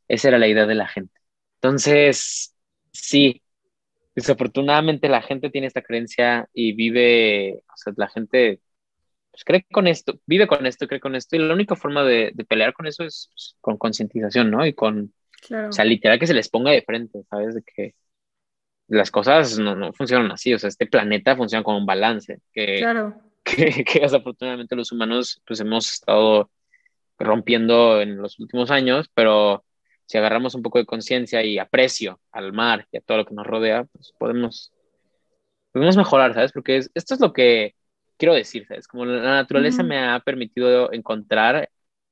[0.08, 1.20] Esa era la idea de la gente.
[1.62, 2.56] Entonces,
[2.92, 3.43] sí,
[4.16, 8.62] desafortunadamente la gente tiene esta creencia y vive, o sea, la gente
[9.32, 12.32] pues, cree con esto, vive con esto, cree con esto, y la única forma de,
[12.34, 14.66] de pelear con eso es pues, con concientización, ¿no?
[14.66, 15.14] Y con,
[15.68, 17.56] o sea, literal que se les ponga de frente, ¿sabes?
[17.56, 17.96] De que
[18.88, 22.78] las cosas no, no funcionan así, o sea, este planeta funciona como un balance, que,
[22.78, 26.52] claro que, que desafortunadamente los humanos pues hemos estado
[27.18, 29.64] rompiendo en los últimos años, pero
[30.06, 33.34] si agarramos un poco de conciencia y aprecio al mar y a todo lo que
[33.34, 34.72] nos rodea, pues podemos,
[35.72, 36.52] podemos mejorar, ¿sabes?
[36.52, 37.76] Porque esto es lo que
[38.18, 38.88] quiero decir, ¿sabes?
[38.88, 41.70] Como la naturaleza me ha permitido encontrar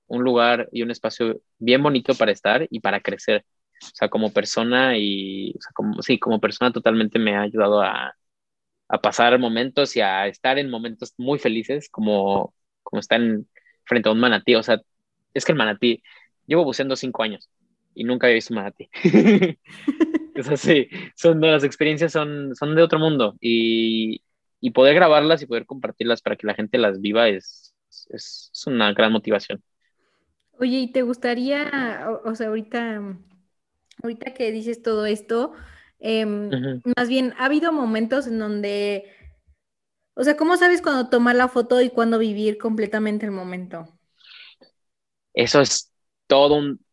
[0.07, 3.45] un lugar y un espacio bien bonito para estar y para crecer.
[3.81, 7.81] O sea, como persona y, o sea, como, sí, como persona totalmente me ha ayudado
[7.81, 8.15] a,
[8.89, 13.21] a pasar momentos y a estar en momentos muy felices, como, como estar
[13.85, 14.55] frente a un manatí.
[14.55, 14.81] O sea,
[15.33, 16.03] es que el manatí,
[16.45, 17.49] llevo buceando cinco años
[17.93, 18.89] y nunca había visto manatí.
[20.35, 24.21] es así, son, las experiencias son, son de otro mundo y,
[24.59, 27.73] y, poder grabarlas y poder compartirlas para que la gente las viva es,
[28.09, 29.61] es, es una gran motivación.
[30.59, 33.01] Oye, ¿y te gustaría, o, o sea, ahorita,
[34.03, 35.53] ahorita que dices todo esto,
[36.01, 39.05] Em, más bien, ha habido momentos en donde,
[40.15, 43.87] o sea, ¿cómo sabes cuándo tomar la foto y cuándo vivir completamente el momento?
[45.33, 45.91] Eso es
[46.25, 46.83] todo un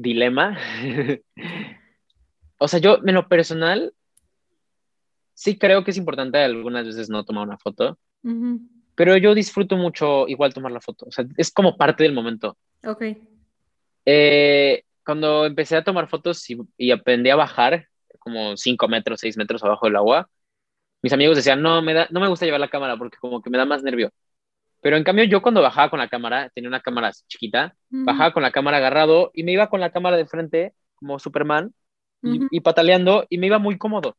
[0.00, 0.58] dilema.
[2.58, 3.92] o sea, yo en lo personal,
[5.34, 7.98] sí creo que es importante algunas veces no tomar una foto,
[8.94, 11.06] pero yo disfruto mucho igual tomar la foto.
[11.06, 12.56] O sea, es como parte del momento.
[12.84, 13.04] Ok.
[14.04, 19.36] Eh, cuando empecé a tomar fotos y, y aprendí a bajar, como 5 metros, 6
[19.36, 20.28] metros abajo del agua,
[21.02, 23.50] mis amigos decían, no, me da, no me gusta llevar la cámara porque como que
[23.50, 24.12] me da más nervio.
[24.86, 28.40] Pero en cambio yo cuando bajaba con la cámara, tenía una cámara chiquita, bajaba con
[28.40, 31.74] la cámara agarrado y me iba con la cámara de frente como Superman
[32.22, 34.16] y, pataleando y me iba muy cómodo.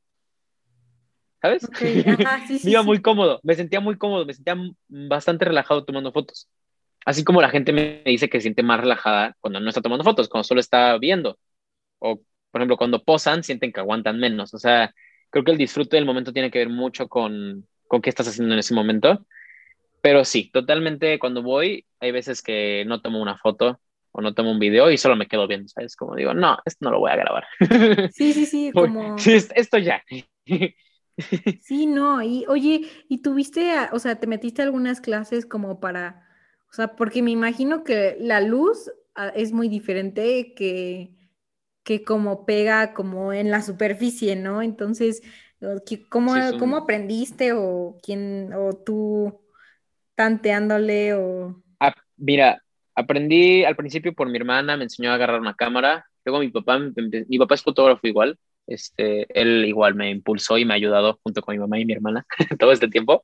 [1.41, 1.69] ¿Sabes?
[2.65, 4.57] me iba muy cómodo, me sentía muy cómodo, me sentía
[4.89, 6.49] bastante relajado tomando fotos.
[7.05, 10.03] Así como la gente me dice que se siente más relajada cuando no está tomando
[10.03, 11.39] fotos, cuando solo está viendo.
[11.99, 12.17] O
[12.51, 14.53] por ejemplo, cuando posan, sienten que aguantan menos.
[14.53, 14.93] O sea,
[15.29, 18.53] creo que el disfrute del momento tiene que ver mucho con, con qué estás haciendo
[18.53, 19.25] en ese momento.
[20.07, 23.81] Pero sí, totalmente cuando voy, hay veces que no tomo una foto
[24.13, 25.97] o no tomo un video y solo me quedo viendo, ¿sabes?
[25.97, 27.45] Como digo, no, esto no lo voy a grabar.
[28.13, 29.17] Sí, sí, sí, como...
[29.17, 30.01] Sí, esto ya.
[31.61, 36.25] Sí, no, y oye, ¿y tuviste, o sea, te metiste a algunas clases como para,
[36.69, 41.17] o sea, porque me imagino que la luz ah, es muy diferente que,
[41.83, 44.61] que como pega como en la superficie, ¿no?
[44.61, 45.21] Entonces,
[46.07, 49.41] ¿cómo, ¿cómo aprendiste o quién, o tú
[50.17, 51.55] tanteándole o...
[51.79, 52.63] Ah, mira,
[52.95, 56.79] aprendí al principio por mi hermana, me enseñó a agarrar una cámara, luego mi papá,
[56.79, 61.41] mi papá es fotógrafo igual, este, él igual me impulsó y me ha ayudado junto
[61.41, 62.25] con mi mamá y mi hermana
[62.59, 63.23] todo este tiempo.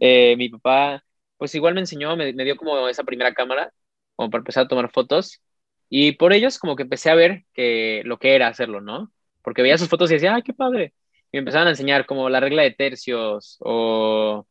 [0.00, 1.02] Eh, mi papá,
[1.38, 3.72] pues igual me enseñó, me, me, dio como esa primera cámara,
[4.14, 5.40] como para empezar a tomar fotos.
[5.88, 9.10] Y por ellos como que empecé a ver que lo que era hacerlo, ¿no?
[9.40, 10.92] Porque veía sus fotos y decía, ¡ay, qué padre!
[11.32, 14.46] Y me empezaban a enseñar como la regla de tercios o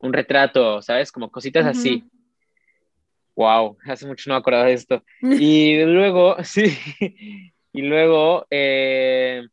[0.00, 1.12] un retrato, ¿sabes?
[1.12, 2.04] Como cositas así.
[3.36, 5.04] Wow, hace mucho no me acordaba de esto.
[5.22, 6.76] Y luego, sí,
[7.72, 9.46] y luego eh,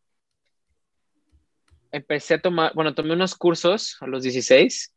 [1.92, 4.94] empecé a tomar, bueno, tomé unos cursos a los 16.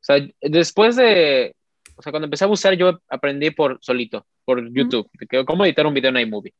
[0.00, 1.54] O sea, después de,
[1.96, 5.86] o sea, cuando empecé a usar yo aprendí por solito, por YouTube, uh cómo editar
[5.86, 6.54] un video en iMovie.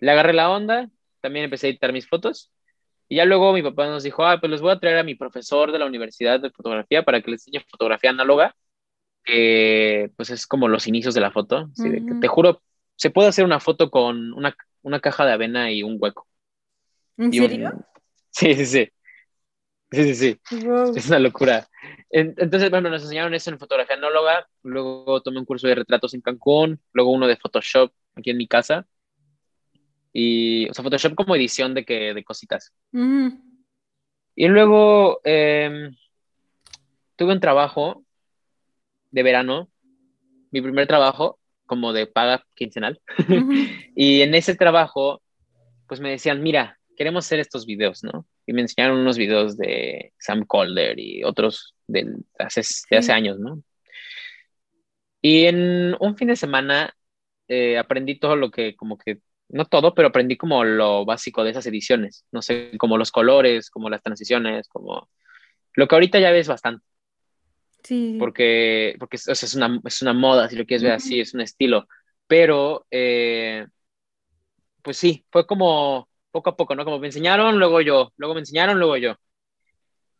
[0.00, 0.88] Le agarré la onda,
[1.20, 2.50] también empecé a editar mis fotos.
[3.08, 5.14] Y ya luego mi papá nos dijo, ah, pues les voy a traer a mi
[5.14, 8.54] profesor de la Universidad de Fotografía para que les enseñe fotografía análoga,
[9.24, 11.70] que pues es como los inicios de la foto.
[12.20, 12.62] te juro,
[12.96, 16.26] se puede hacer una foto con una, una caja de avena y un hueco.
[17.16, 17.72] ¿En serio?
[18.30, 18.88] Sí, sí, sí.
[19.90, 20.40] Sí, sí, sí.
[20.94, 21.66] Es una locura.
[22.10, 26.20] Entonces, bueno, nos enseñaron eso en fotografía anóloga, luego tomé un curso de retratos en
[26.20, 28.86] Cancún, luego uno de Photoshop aquí en mi casa,
[30.12, 32.72] Y, o sea, Photoshop como edición de, que, de cositas.
[34.34, 35.94] Y luego em,
[37.16, 38.04] tuve un trabajo
[39.10, 39.68] de verano,
[40.50, 43.00] mi primer trabajo como de paga quincenal.
[43.94, 45.22] y en ese trabajo,
[45.86, 48.26] pues me decían, mira, queremos hacer estos videos, ¿no?
[48.46, 53.38] Y me enseñaron unos videos de Sam Calder y otros de hace, de hace años,
[53.38, 53.62] ¿no?
[55.22, 56.94] Y en un fin de semana
[57.48, 61.50] eh, aprendí todo lo que, como que, no todo, pero aprendí como lo básico de
[61.50, 65.08] esas ediciones, no sé, como los colores, como las transiciones, como
[65.74, 66.84] lo que ahorita ya ves bastante.
[67.82, 68.16] Sí.
[68.18, 71.86] Porque, porque es, una, es una moda, si lo quieres ver así, es un estilo.
[72.26, 73.66] Pero, eh,
[74.82, 76.84] pues sí, fue como poco a poco, ¿no?
[76.84, 79.16] Como me enseñaron, luego yo, luego me enseñaron, luego yo.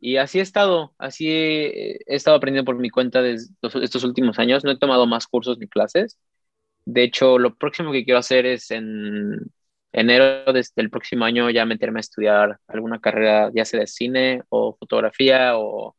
[0.01, 4.65] Y así he estado, así he, estado aprendiendo por mi cuenta desde estos últimos años.
[4.65, 6.19] No he tomado más cursos ni clases.
[6.89, 9.53] De hecho, lo próximo que quiero hacer es en
[9.93, 14.43] enero desde el próximo año ya meterme a estudiar alguna carrera, ya sea de cine
[14.49, 15.95] o fotografía o,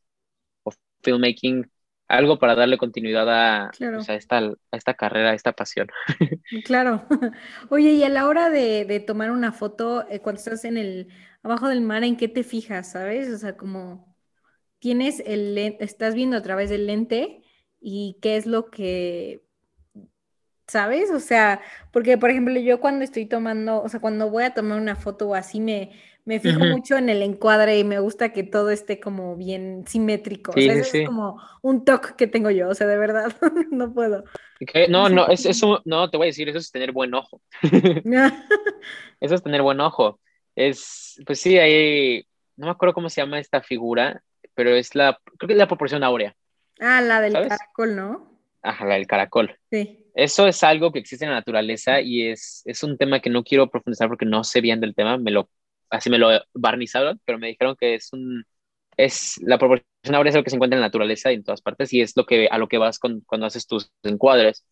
[0.64, 0.72] o
[1.04, 1.70] filmmaking,
[2.08, 5.90] algo para darle continuidad a, pues, a, esta, a esta carrera, a esta pasión.
[6.66, 7.06] Claro.
[7.70, 11.10] Oye, y a la hora de, de tomar una foto, eh, cuando estás en el
[11.44, 13.30] abajo del mar, ¿en qué te fijas, sabes?
[13.30, 14.16] O sea, como
[14.80, 17.44] tienes el estás viendo a través del lente
[17.80, 19.44] y qué es lo que
[20.70, 21.12] ¿sabes?
[21.12, 24.80] O sea, porque por ejemplo yo cuando estoy tomando, o sea, cuando voy a tomar
[24.80, 25.92] una foto o así me,
[26.26, 30.52] me fijo mucho en el encuadre y me gusta que todo esté como bien simétrico.
[30.52, 33.36] o sea, es como un toque que tengo yo, o sea, de verdad,
[33.72, 34.24] no puedo.
[34.90, 37.42] No, no, es, eso, no, te voy a decir, eso es tener buen ojo.
[39.20, 40.20] eso es tener buen ojo.
[40.56, 42.28] Es, pues sí, hay,
[42.58, 44.22] no me acuerdo cómo se llama esta figura,
[44.54, 46.36] pero es la, creo que es la proporción áurea.
[46.80, 48.40] Ah, la del caracol, ¿no?
[48.62, 49.58] Ajá, la del caracol.
[49.72, 50.06] Sí.
[50.24, 53.44] Eso es algo que existe en la naturaleza y es, es un tema que no
[53.44, 55.50] quiero profundizar porque no sé bien del tema, me lo,
[55.90, 58.44] así me lo barnizaron, pero me dijeron que es un,
[58.98, 61.62] es, la proporción áurea es lo que se encuentra en la naturaleza y en todas
[61.62, 64.66] partes y es lo que, a lo que vas cuando haces tus encuadres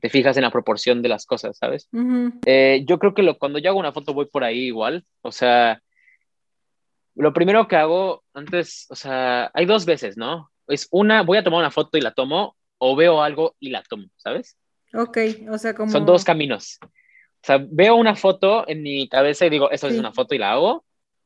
[0.00, 1.88] te fijas en la proporción de las cosas, ¿sabes?
[2.46, 5.32] Eh, yo creo que lo, cuando yo hago una foto voy por ahí igual, o
[5.32, 5.82] sea,
[7.14, 10.50] lo primero que hago antes, o sea, hay dos veces, ¿no?
[10.68, 13.82] Es una, voy a tomar una foto y la tomo, o veo algo y la
[13.82, 14.56] tomo, ¿sabes?
[14.94, 15.18] Ok,
[15.50, 15.90] o sea, como...
[15.90, 16.78] Son dos caminos.
[16.82, 16.88] O
[17.42, 20.52] sea, veo una foto en mi cabeza y digo, eso es una foto y la
[20.52, 20.84] hago.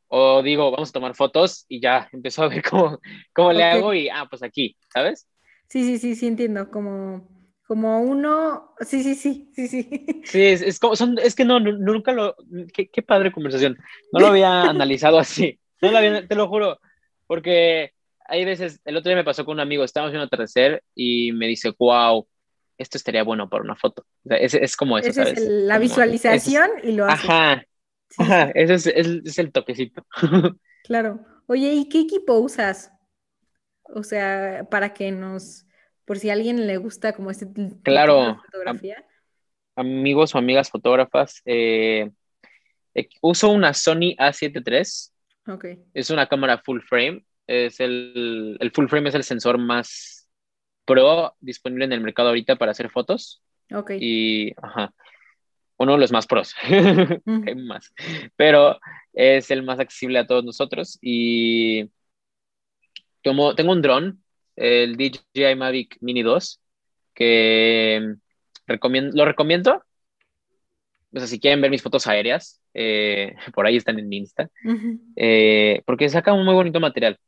[0.09, 3.01] O digo, vamos a tomar fotos y ya empiezo a ver cómo,
[3.33, 5.27] cómo le hago y, ah, pues aquí, ¿sabes?
[5.69, 6.71] Sí, sí, sí, sí, entiendo.
[6.71, 7.27] Como
[7.73, 10.07] como uno, sí, sí, sí, sí, sí.
[10.25, 12.37] Sí, es, como, son, es que no, nunca lo,
[12.75, 13.79] qué, qué, padre conversación.
[14.13, 16.79] No lo había analizado así, no lo había, te lo juro,
[17.27, 17.93] porque
[18.27, 21.33] hay veces, el otro día me pasó con un amigo, estábamos en un atardecer y
[21.33, 22.27] me dice, wow,
[22.83, 24.05] esto estaría bueno para una foto.
[24.25, 25.39] O sea, es, es, como eso, ¿sabes?
[25.39, 27.29] Es la visualización y lo haces.
[27.29, 27.65] Ajá,
[28.19, 30.07] ajá, ese es, es el toquecito.
[30.85, 31.25] Claro.
[31.47, 32.91] Oye, ¿y qué equipo usas?
[33.85, 35.65] O sea, para que nos
[36.05, 37.47] por si a alguien le gusta como este
[37.83, 39.05] claro, fotografía.
[39.77, 42.11] amigos o amigas fotógrafas, eh,
[42.95, 44.63] eh, uso una Sony A7
[45.47, 45.55] III.
[45.55, 45.79] Okay.
[45.95, 47.25] Es una cámara full frame.
[47.47, 50.22] Es el, el, full frame es el sensor más
[50.85, 53.43] pro disponible en el mercado ahorita para hacer fotos.
[53.73, 53.93] Ok.
[53.99, 54.93] Y, ajá,
[55.77, 56.55] uno de los más pros.
[56.65, 57.93] Hay más.
[58.37, 58.79] Pero
[59.13, 60.99] es el más accesible a todos nosotros.
[61.01, 61.91] Y
[63.23, 64.23] tomo, tengo un dron
[64.57, 66.61] el DJI Mavic Mini 2,
[67.15, 68.15] que
[68.67, 69.83] recomiendo, lo recomiendo.
[71.15, 74.51] O sea, si quieren ver mis fotos aéreas, eh, por ahí están en mi Insta,
[75.17, 77.19] eh, porque saca un muy bonito material.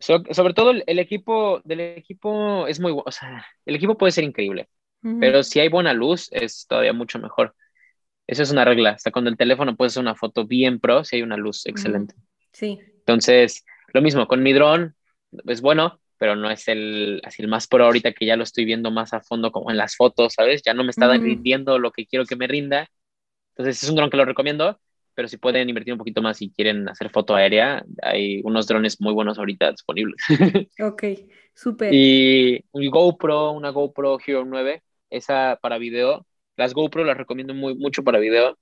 [0.00, 4.68] Sobre todo el, equipo del equipo es muy o sea, el equipo puede ser increíble,
[5.20, 7.54] pero si hay buena luz es todavía mucho mejor.
[8.26, 8.90] Eso es una regla.
[8.90, 12.14] Hasta cuando el teléfono puede hacer una foto bien pro si hay una luz excelente.
[12.52, 12.78] Sí.
[12.98, 14.94] Entonces, lo mismo con mi dron,
[15.46, 18.64] es bueno, pero no es el, así el más por ahorita que ya lo estoy
[18.64, 20.62] viendo más a fondo como en las fotos, ¿sabes?
[20.62, 22.88] Ya no me está rindiendo lo que quiero que me rinda.
[23.50, 24.78] Entonces es un dron que lo recomiendo,
[25.20, 29.02] pero si pueden invertir un poquito más y quieren hacer foto aérea, hay unos drones
[29.02, 30.16] muy buenos ahorita disponibles.
[30.80, 31.04] Ok,
[31.52, 31.92] súper.
[31.92, 36.26] Y un GoPro, una GoPro Hero 9, esa para video.
[36.56, 38.56] Las GoPro las recomiendo muy, mucho para video.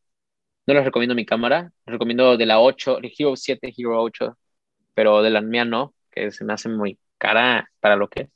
[0.67, 4.37] No las recomiendo mi cámara, las recomiendo de la 8, de Hero 7, Hero 8,
[4.95, 8.29] pero de la mía no, que se me hace muy cara para lo que es.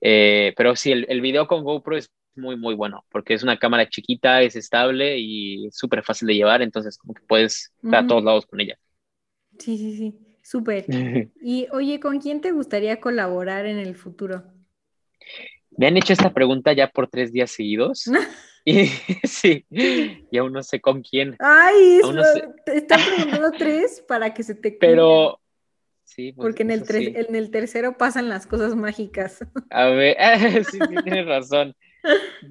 [0.00, 3.58] Eh, pero sí, el, el, video con GoPro es muy, muy bueno, porque es una
[3.58, 8.06] cámara chiquita, es estable y súper fácil de llevar, entonces como que puedes ir a
[8.06, 8.78] todos lados con ella.
[9.58, 10.86] Sí, sí, sí, súper.
[11.40, 14.44] y oye, ¿con quién te gustaría colaborar en el futuro?
[15.76, 18.04] Me han hecho esta pregunta ya por tres días seguidos.
[18.64, 18.86] y
[19.24, 21.36] sí, y aún no sé con quién.
[21.38, 22.00] Ay,
[22.64, 25.40] te están preguntando tres para que se te Pero,
[26.04, 26.32] sí.
[26.32, 29.44] Pues, Porque en el, en el tercero pasan las cosas mágicas.
[29.70, 30.16] A ver,
[30.64, 31.74] sí, sí, tienes razón.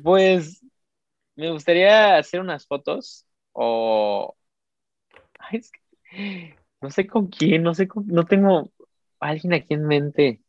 [0.02, 0.64] Pues
[1.36, 4.36] me gustaría hacer unas fotos o...
[5.40, 6.56] Ay, es que...
[6.82, 8.06] No sé con quién, no sé con...
[8.08, 8.72] No tengo
[9.20, 10.42] alguien aquí en mente.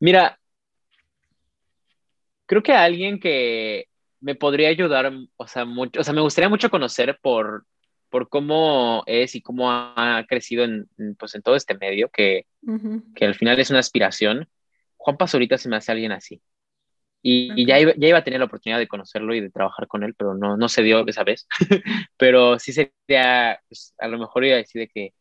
[0.00, 0.38] Mira,
[2.46, 3.88] creo que alguien que
[4.20, 7.66] me podría ayudar, o sea, mucho, o sea, me gustaría mucho conocer por,
[8.08, 12.46] por cómo es y cómo ha crecido en, pues, en todo este medio, que,
[13.14, 14.48] que al final es una aspiración.
[14.96, 16.40] Juan Pazurita se me hace alguien así.
[17.24, 20.02] Y, ya, iba, ya iba a tener la oportunidad de conocerlo y de trabajar con
[20.02, 21.46] él, pero no, no se dio esa vez.
[22.16, 25.14] pero sí sería, pues, a lo mejor iba a decir de que,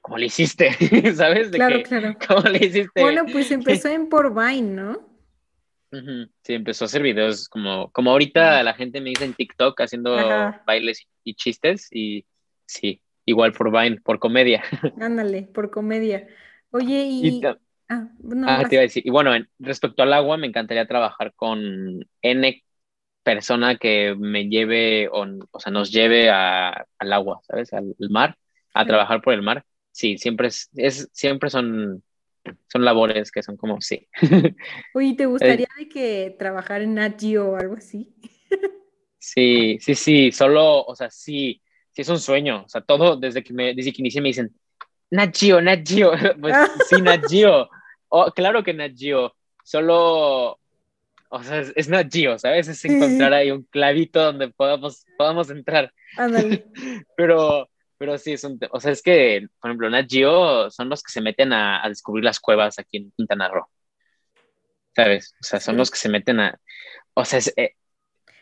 [0.00, 0.70] ¿cómo le hiciste?
[1.14, 1.50] ¿Sabes?
[1.50, 2.16] claro, claro.
[2.28, 3.00] ¿Cómo le hiciste?
[3.00, 5.12] Bueno, pues empezó en por Vine, ¿no?
[6.42, 10.16] Sí, empezó a hacer videos como, como ahorita la gente me dice en TikTok haciendo
[10.66, 12.24] bailes y chistes y
[12.64, 14.62] sí, igual por Vine, por comedia.
[14.98, 16.26] Ándale, por comedia.
[16.70, 17.42] Oye, y...
[17.92, 21.32] ah, no, ah te iba a decir, y bueno, respecto al agua, me encantaría trabajar
[21.34, 22.62] con N
[23.22, 27.72] persona que me lleve, o, o sea, nos lleve a, al agua, ¿sabes?
[27.72, 28.36] Al, mar,
[28.74, 29.64] a trabajar por el mar.
[29.92, 32.02] Sí, siempre es, es siempre son
[32.66, 34.08] son labores que son como, sí.
[34.94, 38.14] Oye, ¿te gustaría de que trabajar en Nat o algo así?
[39.18, 43.42] sí, sí, sí, solo, o sea, sí, sí es un sueño, o sea, todo desde
[43.42, 44.52] que, me, desde que inicié me dicen,
[45.10, 45.88] Nat Geo, Nat
[46.40, 46.56] pues
[46.88, 47.22] sí, Nat
[48.12, 48.92] oh, claro que Nat
[49.64, 50.58] solo,
[51.28, 52.68] o sea, es, es Nat ¿sabes?
[52.68, 55.92] Es encontrar ahí un clavito donde podamos, podamos entrar.
[57.16, 57.68] Pero
[58.02, 61.12] pero sí, es un, o sea, es que, por ejemplo, Nat Geo son los que
[61.12, 63.64] se meten a, descubrir las cuevas aquí en Quintana Roo.
[64.96, 65.36] ¿Sabes?
[65.40, 66.58] O sea, son los que se meten a,
[67.14, 67.54] o sea, es...
[67.56, 67.76] Eh,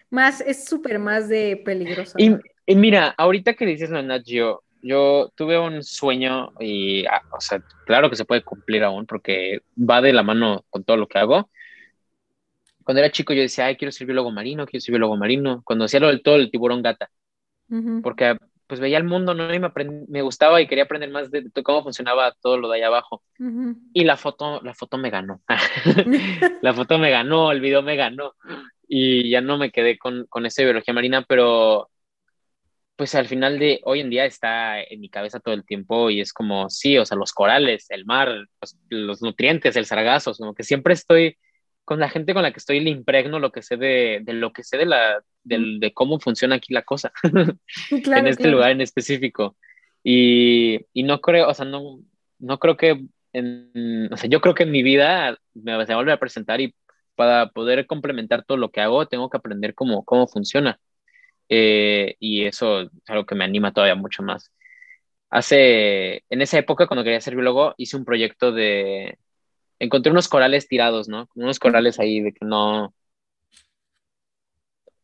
[0.08, 2.14] más, es súper más de peligroso.
[2.16, 7.06] Y, y, mira, ahorita que dices lo de Nat Geo, yo tuve un sueño y,
[7.06, 10.84] ah, o sea, claro que se puede cumplir aún porque va de la mano con
[10.84, 11.50] todo lo que hago.
[12.84, 15.62] Cuando era chico yo decía, ay, quiero ser biólogo marino, quiero ser biólogo marino.
[15.64, 17.10] Cuando hacía lo del todo el tiburón gata.
[18.02, 19.52] Porque pues veía el mundo, ¿no?
[19.52, 19.70] Y me,
[20.08, 23.22] me gustaba y quería aprender más de, cómo funcionaba todo lo de allá abajo.
[23.92, 25.42] Y la foto, la foto me ganó.
[26.62, 28.34] la foto me ganó, el video me ganó.
[28.88, 31.90] Y ya no me quedé con, con esa biología marina, pero
[33.00, 36.20] pues al final de hoy en día está en mi cabeza todo el tiempo y
[36.20, 38.46] es como, sí, o sea, los corales, el mar,
[38.90, 41.38] los, nutrientes, el sargazo, como que siempre estoy
[41.86, 44.52] con la gente con la que estoy le impregno lo que sé de, de lo
[44.52, 47.10] que sé de la de cómo funciona aquí la cosa
[47.90, 49.56] en este lugar en específico.
[50.04, 52.00] Y, y, no creo o sea no
[52.38, 56.12] no creo que en, o sea yo creo que en mi vida me a volver
[56.12, 56.74] a presentar y
[57.14, 60.78] para poder complementar todo lo que hago tengo que aprender cómo cómo funciona
[61.50, 64.50] eh, y eso es algo que me anima todavía mucho más
[65.30, 69.18] hace en esa época cuando quería ser biólogo hice un proyecto de
[69.78, 71.28] encontré unos corales tirados, ¿no?
[71.34, 72.94] Unos corales ahí de que no...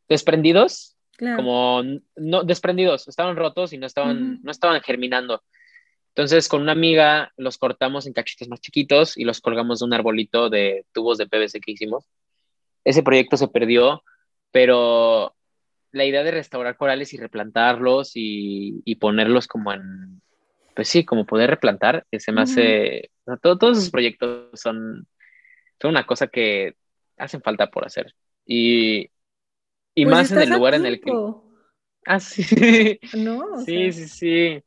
[0.08, 1.82] Desprendidos, como
[2.14, 5.42] no desprendidos, estaban rotos y no estaban, no estaban germinando.
[6.10, 9.94] Entonces, con una amiga los cortamos en cachitos más chiquitos y los colgamos de un
[9.94, 12.04] arbolito de tubos de PVC que hicimos.
[12.84, 14.04] Ese proyecto se perdió,
[14.52, 15.34] pero
[15.96, 20.20] la idea de restaurar corales y replantarlos y, y ponerlos como en,
[20.74, 25.08] pues sí, como poder replantar, que se me hace, todos esos proyectos son,
[25.80, 26.76] son una cosa que
[27.16, 28.14] hacen falta por hacer.
[28.44, 29.10] Y,
[29.94, 31.10] y pues más en el lugar en el que...
[32.08, 33.00] Ah, sí.
[33.14, 34.62] No, sí, sí, sí.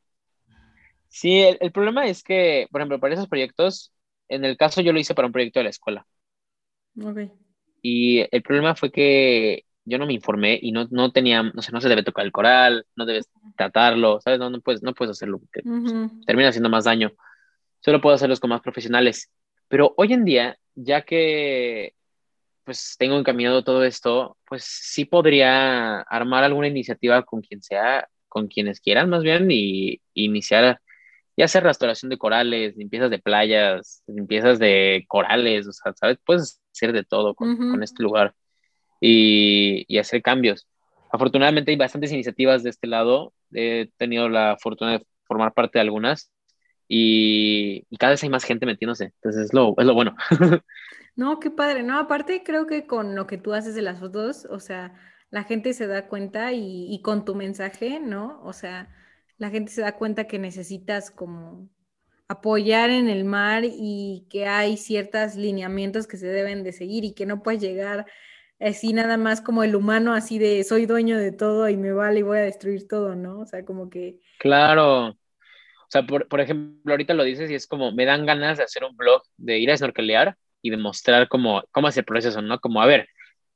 [1.08, 3.94] Sí, el, problema es que, por ejemplo, para esos proyectos,
[4.28, 6.06] en el caso yo lo hice para un proyecto de la escuela.
[7.02, 7.30] Ok.
[7.80, 11.72] Y el problema fue que yo no me informé y no, no tenía, no sé,
[11.72, 14.38] no se debe tocar el coral, no debes tratarlo, ¿sabes?
[14.38, 15.62] No, no, puedes, no puedes hacerlo porque
[16.24, 17.12] termina haciendo más daño.
[17.80, 19.30] Solo puedo hacerlos con más profesionales.
[19.68, 21.94] Pero hoy en día, ya que
[22.64, 28.46] pues tengo encaminado todo esto, pues sí podría armar alguna iniciativa con quien sea, con
[28.46, 30.80] quienes quieran más bien, y, iniciar
[31.36, 36.18] ya hacer restauración de corales, limpiezas de playas, limpiezas de corales, o sea, ¿sabes?
[36.24, 38.34] Puedes hacer de todo con, con este lugar
[39.00, 40.68] y, hacer cambios.
[41.12, 43.32] Afortunadamente hay bastantes iniciativas de este lado.
[43.52, 46.30] He tenido la fortuna de formar parte de algunas
[46.86, 49.06] y, cada vez hay más gente metiéndose.
[49.16, 50.16] Entonces es lo, es lo bueno.
[51.16, 51.82] No, qué padre.
[51.82, 54.94] No, aparte creo que con lo que tú haces de las fotos, o sea,
[55.30, 58.40] la gente se da cuenta y, con tu mensaje, ¿no?
[58.42, 58.88] O sea,
[59.36, 61.68] la gente se da cuenta que necesitas como
[62.28, 67.12] apoyar en el mar y que hay ciertos lineamientos que se deben de seguir y
[67.12, 68.06] que no puedes llegar
[68.60, 72.20] así nada más como el humano, así de soy dueño de todo y me vale
[72.20, 73.40] y voy a destruir todo, ¿no?
[73.40, 74.20] O sea, como que...
[74.38, 75.08] Claro.
[75.08, 78.64] O sea, por, por ejemplo, ahorita lo dices y es como, me dan ganas de
[78.64, 82.42] hacer un blog, de ir a snorkelear y de mostrar cómo, cómo es el proceso,
[82.42, 82.60] ¿no?
[82.60, 83.08] Como, a ver,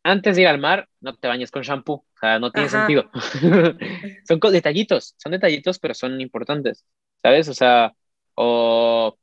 [0.02, 3.10] antes de ir al mar, no te bañes con shampoo, o sea, no tiene sentido.
[4.28, 6.84] son detallitos, son detallitos, pero son importantes,
[7.22, 7.48] ¿sabes?
[7.48, 7.92] O sea,
[8.34, 9.16] o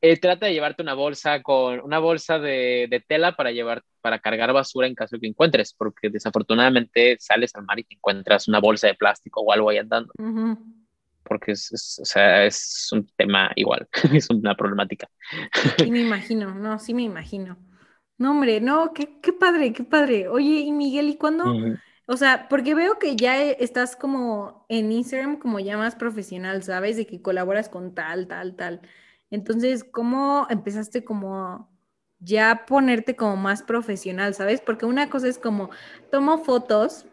[0.00, 4.20] eh, trata de llevarte una bolsa con una bolsa de, de, tela para llevar para
[4.20, 8.60] cargar basura en caso que encuentres, porque desafortunadamente sales al mar y te encuentras una
[8.60, 10.12] bolsa de plástico o algo ahí andando.
[11.24, 15.08] Porque es, o sea, es un tema igual, es una problemática.
[15.78, 17.58] Sí me imagino, no, sí me imagino.
[18.16, 20.28] No, hombre, no, qué, qué padre, qué padre.
[20.28, 21.54] Oye, y Miguel, ¿y cuándo?
[22.06, 26.96] O sea, porque veo que ya estás como en Instagram como ya más profesional, ¿sabes?
[26.96, 28.80] De que colaboras con tal, tal, tal.
[29.30, 31.70] Entonces, ¿cómo empezaste como
[32.20, 34.60] ya ponerte como más profesional, ¿sabes?
[34.60, 35.70] Porque una cosa es como
[36.10, 37.06] tomo fotos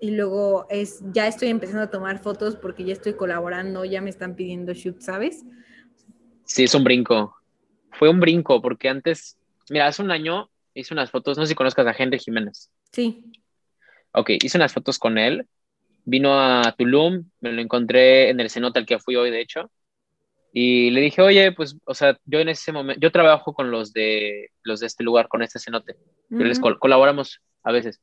[0.00, 4.10] y luego es ya estoy empezando a tomar fotos porque ya estoy colaborando, ya me
[4.10, 5.44] están pidiendo shoot, ¿sabes?
[6.44, 7.34] Sí, es un brinco.
[7.92, 9.38] Fue un brinco porque antes,
[9.70, 12.70] mira, hace un año hice unas fotos, no sé si conozcas a Henry Jiménez.
[12.92, 13.24] Sí.
[14.12, 15.46] Ok, hice unas fotos con él.
[16.04, 19.70] Vino a Tulum, me lo encontré en el cenote al que fui hoy, de hecho.
[20.52, 23.92] Y le dije, oye, pues, o sea, yo en ese momento, yo trabajo con los
[23.92, 25.96] de, los de este lugar, con este cenote.
[26.30, 28.00] les colaboramos a veces.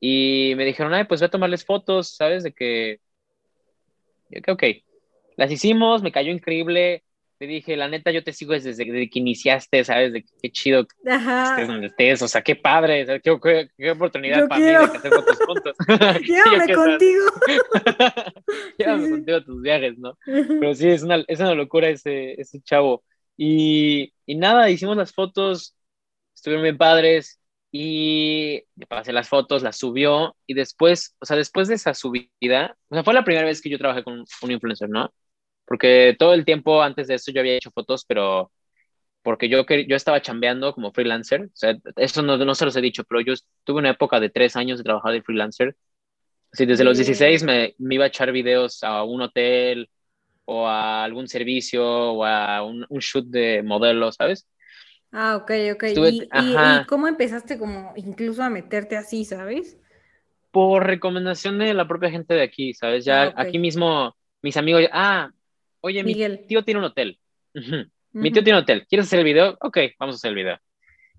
[0.00, 2.44] Y me dijeron, ay, pues voy a tomarles fotos, ¿sabes?
[2.44, 3.00] De que,
[4.30, 4.64] que, ok,
[5.36, 7.04] las hicimos, me cayó increíble
[7.40, 10.12] le dije, la neta, yo te sigo desde, que iniciaste, ¿sabes?
[10.12, 14.60] De qué chido que estés donde estés, o sea, qué padre, qué, qué, oportunidad para
[14.60, 15.76] mí de hacer fotos juntos.
[16.26, 17.24] Llévame contigo.
[18.78, 20.18] Llévame contigo a tus viajes, ¿no?
[20.24, 23.04] Pero sí, es una, es una locura ese, ese chavo.
[23.36, 25.76] Y, y nada, hicimos las fotos,
[26.34, 27.38] estuvieron bien padres,
[27.70, 32.76] y le pasé las fotos, las subió, y después, o sea, después de esa subida,
[32.88, 35.12] o sea, fue la primera vez que yo trabajé con un influencer, ¿no?
[35.68, 38.50] Porque todo el tiempo antes de eso yo había hecho fotos, pero
[39.22, 42.80] porque yo, yo estaba chambeando como freelancer, o sea, eso no, no se los he
[42.80, 45.76] dicho, pero yo tuve una época de tres años de trabajar de freelancer.
[46.50, 49.90] Así, desde los 16 me, me, iba a echar videos a un hotel
[50.46, 54.48] o a algún servicio o a un, un shoot de modelo, ¿sabes?
[55.12, 55.84] Ah, ok, ok.
[55.94, 56.56] ¿Y, y,
[56.86, 59.78] cómo empezaste como incluso a meterte así, sabes?
[60.50, 63.04] Por recomendación de la propia gente de aquí, ¿sabes?
[63.04, 65.30] Ya ah, aquí mismo mis amigos, ah,
[65.80, 67.18] Oye, mi tío tiene un hotel.
[68.12, 68.86] Mi tío tiene un hotel.
[68.88, 69.56] ¿Quieres hacer el video?
[69.60, 70.58] Ok, vamos a hacer el video.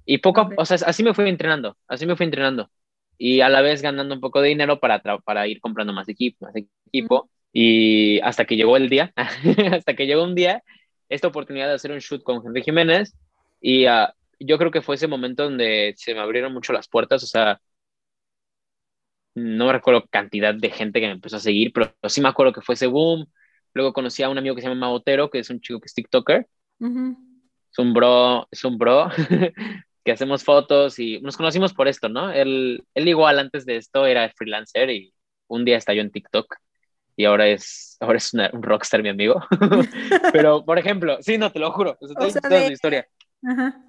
[0.05, 2.69] Y poco, o sea, así me fui entrenando, así me fui entrenando.
[3.17, 6.45] Y a la vez ganando un poco de dinero para, para ir comprando más equipo,
[6.45, 7.29] más equipo.
[7.51, 9.13] Y hasta que llegó el día,
[9.71, 10.63] hasta que llegó un día,
[11.09, 13.15] esta oportunidad de hacer un shoot con Henry Jiménez.
[13.61, 14.07] Y uh,
[14.39, 17.23] yo creo que fue ese momento donde se me abrieron mucho las puertas.
[17.23, 17.59] O sea,
[19.35, 22.61] no recuerdo cantidad de gente que me empezó a seguir, pero sí me acuerdo que
[22.61, 23.27] fue ese boom
[23.73, 25.93] Luego conocí a un amigo que se llama Maotero, que es un chico que es
[25.93, 26.47] TikToker.
[26.79, 29.09] Es un bro, es un bro
[30.03, 32.31] que hacemos fotos y nos conocimos por esto, ¿no?
[32.31, 35.13] Él, él igual antes de esto era freelancer y
[35.47, 36.55] un día estalló en TikTok
[37.15, 39.43] y ahora es, ahora es un rockstar, mi amigo.
[40.31, 43.07] Pero, por ejemplo, sí, no, te lo juro, está bien chistosa su historia.
[43.45, 43.83] Ajá.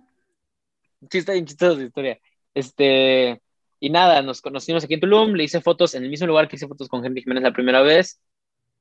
[1.08, 2.18] Sí, está bien chistosa su historia.
[2.54, 3.40] Este,
[3.78, 6.56] y nada, nos conocimos aquí en Tulum, le hice fotos en el mismo lugar que
[6.56, 8.20] hice fotos con Henry Jiménez la primera vez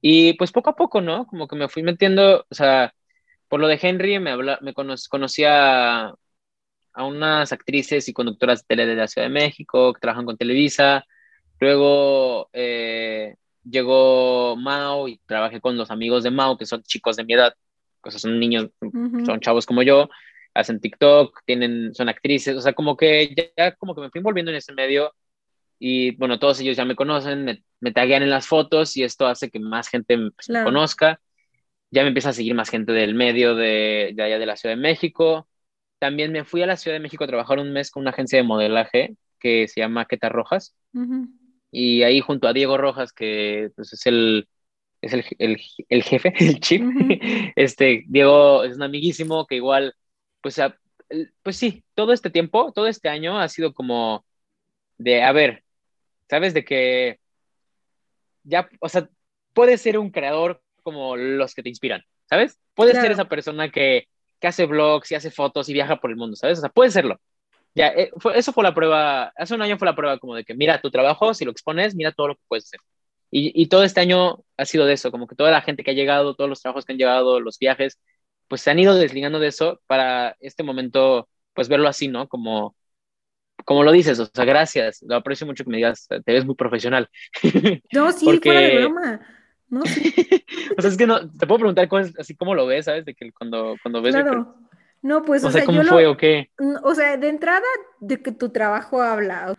[0.02, 1.28] y pues poco a poco, ¿no?
[1.28, 2.93] Como que me fui metiendo, o sea,
[3.47, 6.14] por lo de Henry me, habla, me conocía
[6.93, 10.38] a unas actrices y conductoras de tele de la Ciudad de México que trabajan con
[10.38, 11.06] Televisa.
[11.60, 17.26] Luego eh, llegó Mao y trabajé con los amigos de Mao, que son chicos de
[17.26, 17.54] mi edad,
[18.02, 18.70] o sea, son niños,
[19.26, 20.10] son chavos como yo,
[20.54, 24.20] hacen TikTok, tienen, son actrices, o sea, como que ya, ya como que me fui
[24.20, 25.14] envolviendo en ese medio
[25.80, 29.26] y bueno, todos ellos ya me conocen, me, me taguean en las fotos y esto
[29.28, 31.22] hace que más gente pues, me, conozca.
[31.90, 34.76] Ya me empieza a seguir más gente del medio de, de, allá de la Ciudad
[34.76, 35.48] de México.
[35.98, 38.38] También me fui a la Ciudad de México a trabajar un mes con una agencia
[38.38, 40.76] de modelaje que se llama Queta Rojas.
[41.72, 44.48] Y ahí junto a Diego Rojas, que pues, es el,
[45.02, 46.84] es el, el, el jefe, el chip.
[47.56, 49.96] Este, Diego es un amiguísimo que igual,
[50.42, 50.60] pues,
[51.42, 54.26] pues sí, todo este tiempo, todo este año ha sido como
[54.98, 55.64] de, a ver,
[56.30, 56.54] ¿sabes?
[56.54, 57.20] De que
[58.44, 59.10] ya, o sea,
[59.54, 62.60] puedes ser un creador como los que te inspiran, ¿sabes?
[62.74, 64.08] Puedes ser esa persona que,
[64.40, 66.60] que, hace vlogs y hace fotos y viaja por el mundo, ¿sabes?
[66.60, 67.20] O sea, puedes serlo.
[67.76, 70.56] Ya, eh, eso fue la prueba, hace un año fue la prueba como de que
[70.56, 72.80] mira tu trabajo, si lo expones, mira todo lo que puedes hacer.
[73.32, 75.92] Y, y todo este año ha sido de eso, como que toda la gente que
[75.92, 78.00] ha llegado, todos los trabajos que han llegado, los viajes,
[78.48, 82.28] pues se han ido desligando de eso para este momento, pues verlo así, ¿no?
[82.28, 82.76] Como,
[83.66, 86.55] como lo dices, o sea, gracias, lo aprecio mucho que me digas, te ves muy
[86.55, 87.10] profesional.
[87.91, 88.49] No, sí, Porque...
[88.49, 89.22] fuera de broma.
[89.70, 90.14] No, sí.
[90.78, 93.05] o sea, es que no, te puedo preguntar cosas así como lo ves, ¿sabes?
[93.05, 94.16] De que cuando, cuando ves...
[94.16, 94.55] Claro.
[95.01, 96.49] No, pues, o, sea, ¿cómo fue o qué?
[96.84, 97.66] O sea, de entrada,
[98.01, 99.53] de que tu trabajo habla.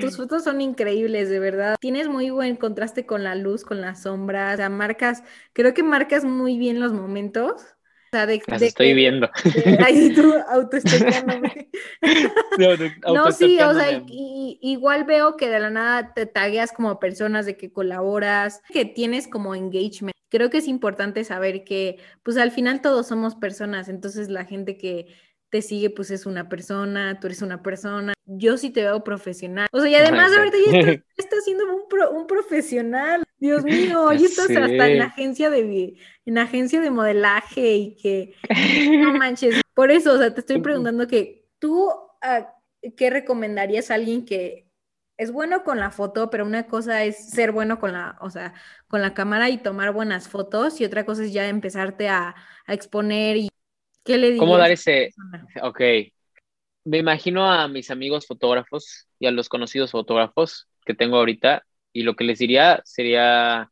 [0.00, 1.76] Tus fotos son increíbles, de verdad.
[1.78, 4.54] Tienes muy buen contraste con la luz, con las sombras.
[4.54, 5.22] O sea, marcas,
[5.52, 7.76] creo que marcas muy bien los momentos.
[8.10, 9.28] O sea, de, Las estoy viendo.
[9.84, 10.32] ahí tú
[13.12, 17.58] no, sí, o sea, igual veo que de la nada te tagueas como personas de
[17.58, 20.14] que colaboras, que tienes como engagement.
[20.30, 24.78] Creo que es importante saber que, pues al final todos somos personas, entonces la gente
[24.78, 25.06] que
[25.50, 28.12] te sigue, pues es una persona, tú eres una persona.
[28.26, 29.68] Yo sí te veo profesional.
[29.72, 31.82] O sea, y además ahorita ya estás, estás siendo un,
[32.16, 33.24] un, profesional.
[33.38, 35.96] Dios mío, ya estás hasta en agencia de
[36.26, 38.34] en agencia de modelaje y que
[39.02, 39.60] no manches.
[39.74, 41.90] Por eso, o sea, te estoy preguntando que tú
[42.22, 42.54] ah,
[42.96, 44.68] ¿qué recomendarías a alguien que
[45.16, 48.54] es bueno con la foto, pero una cosa es ser bueno con la, o sea,
[48.86, 52.36] con la cámara y tomar buenas fotos y otra cosa es ya empezarte a,
[52.66, 53.48] a exponer y
[54.08, 55.10] ¿Qué le ¿Cómo dar ese?
[55.62, 55.80] Ok.
[56.84, 62.04] Me imagino a mis amigos fotógrafos y a los conocidos fotógrafos que tengo ahorita y
[62.04, 63.70] lo que les diría sería,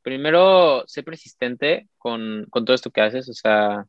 [0.00, 3.84] primero, sé persistente con, con todo esto que haces, o sea,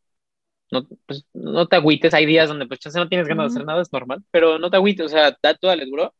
[0.71, 3.81] no, pues, no te agüites, hay días donde pues no tienes ganas de hacer nada,
[3.81, 6.13] es normal, pero no te agüites, o sea, da todo el duro.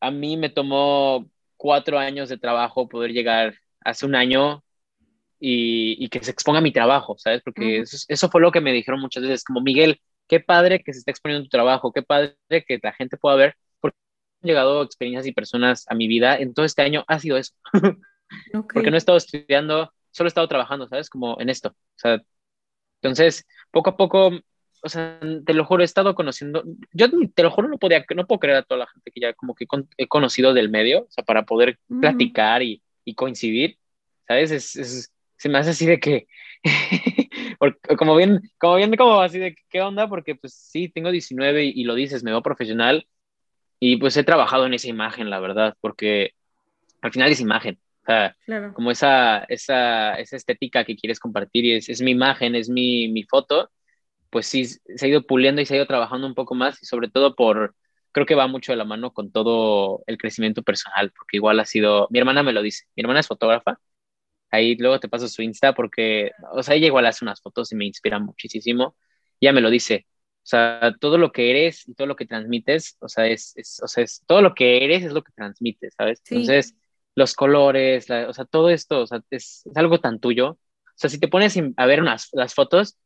[0.00, 4.63] A mí me tomó cuatro años de trabajo poder llegar hace un año
[5.46, 7.42] y, que se exponga mi trabajo, ¿sabes?
[7.42, 11.00] Porque eso, fue lo que me dijeron muchas veces, como Miguel, qué padre que se
[11.00, 13.96] esté exponiendo tu trabajo, qué padre que la gente pueda ver, porque
[14.42, 17.52] han llegado experiencias y personas a mi vida en todo este año, ha sido eso.
[18.72, 21.10] porque no he estado estudiando, solo he estado trabajando, ¿sabes?
[21.10, 21.70] Como en esto.
[21.70, 22.22] O sea,
[23.02, 24.30] entonces, poco a poco,
[24.82, 28.26] o sea, te lo juro, he estado conociendo, yo te lo juro, no, podía, no
[28.26, 29.66] puedo creer a toda la gente que ya como que
[29.98, 33.78] he conocido del medio, o sea, para poder platicar y, y coincidir,
[34.26, 34.50] ¿sabes?
[34.50, 36.26] Es, es, se me hace así de que,
[37.98, 41.84] como bien, como bien, como así de qué onda, porque pues sí, tengo 19 y,
[41.84, 43.06] lo dices, me veo profesional
[43.80, 46.32] y pues he trabajado en esa imagen, la verdad, porque
[47.02, 48.36] al final es imagen, o sea,
[48.74, 53.08] como esa, esa, esa estética que quieres compartir y es, es mi imagen, es mi,
[53.08, 53.70] mi foto,
[54.30, 56.86] pues sí, se ha ido puliendo y se ha ido trabajando un poco más y
[56.86, 57.74] sobre todo por,
[58.12, 61.64] creo que va mucho de la mano con todo el crecimiento personal, porque igual ha
[61.64, 63.78] sido, mi hermana me lo dice, mi hermana es fotógrafa
[64.54, 67.76] Ahí luego te paso su Insta porque, o sea, ella igual hace unas fotos y
[67.76, 68.96] me inspira muchísimo.
[69.40, 70.06] Ya me lo dice.
[70.44, 73.88] O sea, todo lo que eres y todo lo que transmites, o sea, es, o
[73.88, 76.22] sea, es, todo lo que eres es lo que transmites, ¿sabes?
[76.28, 76.74] Entonces,
[77.14, 80.50] los colores, o sea, todo esto, o sea, es, algo tan tuyo.
[80.50, 80.58] O
[80.96, 82.98] sea, si te pones a ver unas, las fotos,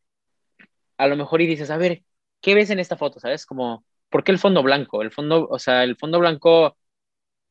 [0.97, 2.03] a lo mejor y dices, a ver,
[2.41, 3.21] ¿qué ves en esta foto?
[3.21, 3.47] ¿Sabes?
[3.47, 5.03] Como, ¿por qué el fondo blanco?
[5.03, 6.77] El fondo, o sea, el fondo blanco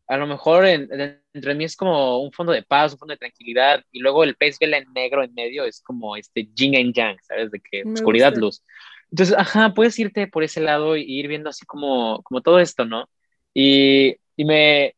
[0.08, 3.84] a lo mejor entre mí es como un fondo de paz, un fondo de tranquilidad,
[3.92, 7.18] y luego el pez vela en negro en medio es como este yin and yang,
[7.22, 7.52] ¿sabes?
[7.52, 8.64] De que oscuridad, luz.
[9.12, 12.86] Entonces, ajá, puedes irte por ese lado y ir viendo así como, como todo esto,
[12.86, 13.10] ¿no?
[13.54, 14.96] Y, y me,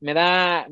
[0.00, 0.66] me da,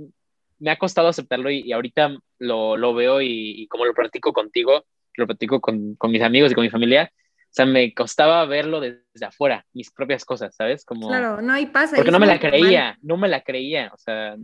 [0.58, 4.84] me ha costado aceptarlo y, ahorita lo, lo veo y, y, como lo practico contigo,
[5.14, 7.12] lo practico con, con mis amigos y con mi familia,
[7.48, 10.84] o sea, me costaba verlo desde afuera, mis propias cosas, ¿sabes?
[10.84, 11.96] Como, claro, no hay pasa.
[11.96, 14.36] Porque no me la creía, no me la creía, o sea,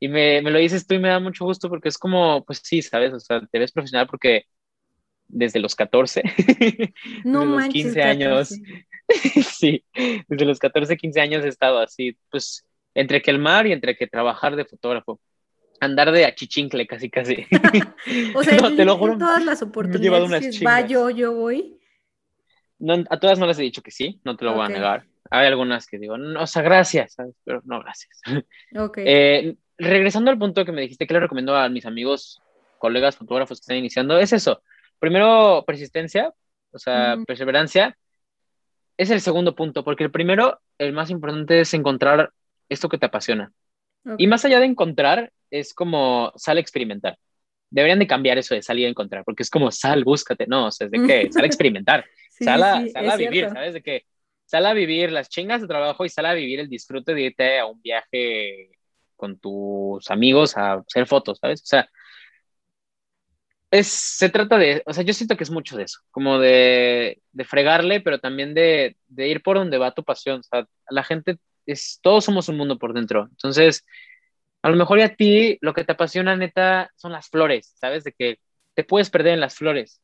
[0.00, 2.60] y me, me, lo dices tú y me da mucho gusto porque es como, pues
[2.62, 3.12] sí, ¿sabes?
[3.12, 4.44] O sea, te ves profesional porque
[5.28, 6.22] desde los 14,
[7.24, 8.54] no desde los 15 años,
[9.56, 9.84] sí,
[10.28, 13.96] desde los 14, 15 años he estado así, pues entre que el mar y entre
[13.96, 15.20] que trabajar de fotógrafo
[15.80, 17.46] andar de achichincle casi casi.
[18.34, 20.60] o sea, te lo juro, todas las oportunidades.
[20.66, 21.77] Va, yo, yo voy
[23.10, 25.04] a todas no les he dicho que sí, no te lo voy a negar.
[25.30, 28.20] Hay algunas que digo, no, o sea, gracias, pero no, gracias.
[28.76, 29.04] Okay.
[29.06, 32.40] Eh, regresando al punto que me dijiste que le recomiendo a mis amigos,
[32.78, 34.62] colegas fotógrafos que están iniciando, es eso.
[34.98, 36.32] Primero, persistencia,
[36.72, 37.96] o sea, perseverancia.
[38.96, 42.32] Es el segundo punto, porque el primero, el más importante es encontrar
[42.68, 43.52] esto que te apasiona.
[44.16, 47.18] Y más allá de encontrar, es como sale a experimentar.
[47.70, 50.70] Deberían de cambiar eso de salir a encontrar, porque es como sal, búscate, no, o
[50.70, 52.04] sea, es de que sal a experimentar.
[52.30, 53.74] sal a, vivir, ¿sabes?
[53.74, 54.04] De que
[54.44, 57.58] sal a vivir las chingas de trabajo y sal a vivir el disfrute de irte
[57.58, 58.70] a un viaje
[59.16, 61.62] con tus amigos a hacer fotos, ¿sabes?
[61.62, 61.88] O sea,
[63.70, 67.20] es, se trata de, o sea, yo siento que es mucho de eso, como de,
[67.32, 70.40] de fregarle, pero también de, de, ir por donde va tu pasión.
[70.40, 73.28] O sea, la gente es, todos somos un mundo por dentro.
[73.30, 73.84] Entonces,
[74.62, 78.04] a lo mejor y a ti lo que te apasiona neta son las flores, ¿sabes?
[78.04, 78.38] De que
[78.74, 80.00] te puedes perder en las flores,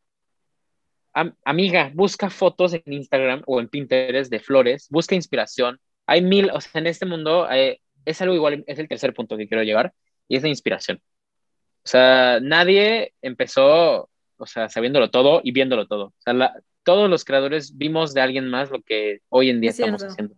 [1.44, 5.78] amiga, busca fotos en Instagram o en Pinterest de flores, busca inspiración.
[6.06, 9.36] Hay mil, o sea, en este mundo eh, es algo igual, es el tercer punto
[9.36, 9.92] que quiero llegar,
[10.28, 11.00] y es la inspiración.
[11.84, 16.06] O sea, nadie empezó, o sea, sabiéndolo todo y viéndolo todo.
[16.06, 20.02] O sea, todos los creadores vimos de alguien más lo que hoy en día estamos
[20.02, 20.34] haciendo.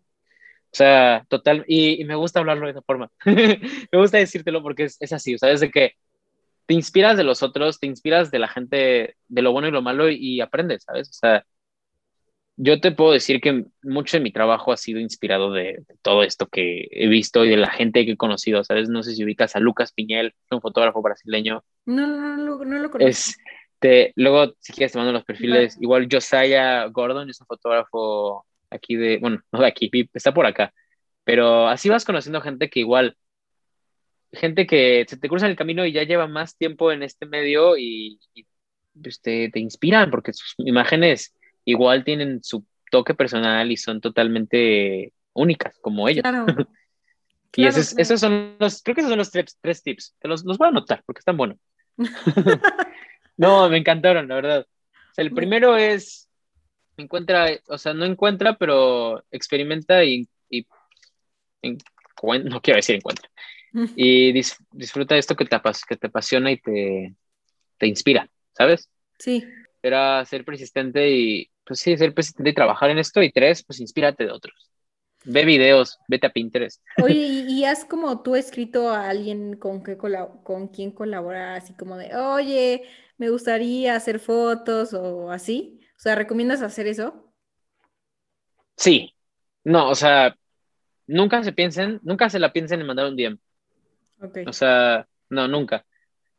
[0.77, 3.11] O sea, total, y, me gusta hablarlo de esa forma.
[3.25, 5.93] me gusta decírtelo porque es, es así, o sea, desde que
[6.67, 9.81] te inspiras de los otros, te inspiras de la gente, de lo bueno y lo
[9.81, 11.09] malo y, aprendes, ¿sabes?
[11.09, 11.47] O sea,
[12.59, 16.47] yo te puedo decir que mucho de mi trabajo ha sido inspirado de, todo esto
[16.47, 18.91] que he visto y de la gente que he conocido, ¿sabes?
[18.91, 21.65] No sé si ubicas a Lucas Piñel, un fotógrafo brasileño.
[21.87, 22.99] No, no, no, no lo conozco.
[22.99, 25.79] Este, luego, si quieres, te mando los perfiles.
[25.81, 30.73] Igual Josiah Gordon es un fotógrafo aquí de, bueno, no de aquí, está por acá.
[31.25, 33.17] Pero así vas conociendo gente que igual
[34.33, 37.27] gente que se te cruza en el camino y ya lleva más tiempo en este
[37.27, 38.21] medio y,
[39.01, 45.77] pues, te, inspiran porque sus imágenes igual tienen su toque personal y son totalmente únicas
[45.81, 46.23] como ellos.
[46.23, 46.47] Claro.
[47.57, 50.15] y esos, son los, creo que esos son los tres, tips.
[50.19, 51.59] Te los, los voy a anotar porque están buenos.
[53.37, 54.67] no, me encantaron, la verdad.
[55.17, 56.29] el primero es,
[57.03, 60.67] encuentra, o sea, no encuentra, pero experimenta y, y
[61.63, 63.29] no quiero decir encuentra
[63.97, 65.57] y disfruta esto que te,
[65.89, 67.15] que te apasiona y te,
[67.79, 68.89] te inspira, ¿sabes?
[69.19, 69.45] Sí.
[69.83, 73.23] Era ser persistente y, pues sí, ser persistente y trabajar en esto.
[73.23, 74.71] Y tres, pues inspírate de otros.
[75.25, 76.83] Ve videos, vete a Pinterest.
[77.03, 77.15] Oye,
[77.49, 82.15] ¿y, has como tú escrito a alguien con, que con quien colaborar, así como de,
[82.17, 82.83] oye,
[83.19, 85.81] me gustaría hacer fotos o así?
[85.97, 87.33] O sea, ¿recomiendas hacer eso?
[88.77, 89.15] Sí.
[89.65, 90.37] No, o sea,
[91.07, 93.39] nunca se piensen, nunca se la piensen en mandar un DM.
[94.47, 95.85] O sea, no, nunca.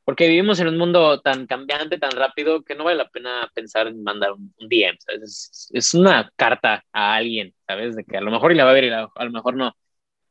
[0.03, 3.87] Porque vivimos en un mundo tan cambiante, tan rápido, que no vale la pena pensar
[3.87, 5.69] en mandar un, DM, ¿sabes?
[5.73, 7.95] Es, una carta a alguien, ¿sabes?
[7.95, 9.75] De que a lo mejor y la va a ver y a lo mejor no.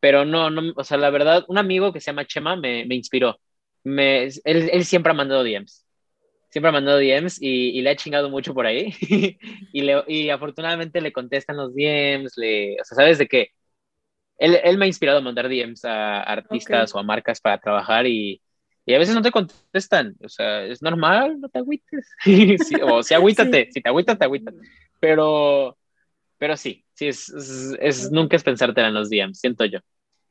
[0.01, 2.95] Pero no, no, o sea, la verdad, un amigo que se llama Chema me, me
[2.95, 3.39] inspiró.
[3.85, 5.86] Me, él, él, siempre ha mandado DMs.
[6.57, 8.95] Siempre ha mandado DMs y, y le ha chingado mucho por ahí.
[9.75, 13.51] y, le, y afortunadamente le contestan los DMs, le, o sea, ¿sabes de qué?
[14.39, 18.07] él, él, me ha inspirado a mandar DMs a artistas o a marcas para trabajar
[18.07, 18.41] y,
[18.87, 20.17] y, a veces no te contestan.
[20.25, 22.09] O sea, es normal, no te agüites.
[22.83, 24.55] o si agüítate, si te agüitas, te agüitas.
[24.99, 25.77] Pero,
[26.39, 27.29] pero sí, sí, es,
[27.81, 29.81] es, nunca es pensarte en los DMs, siento yo.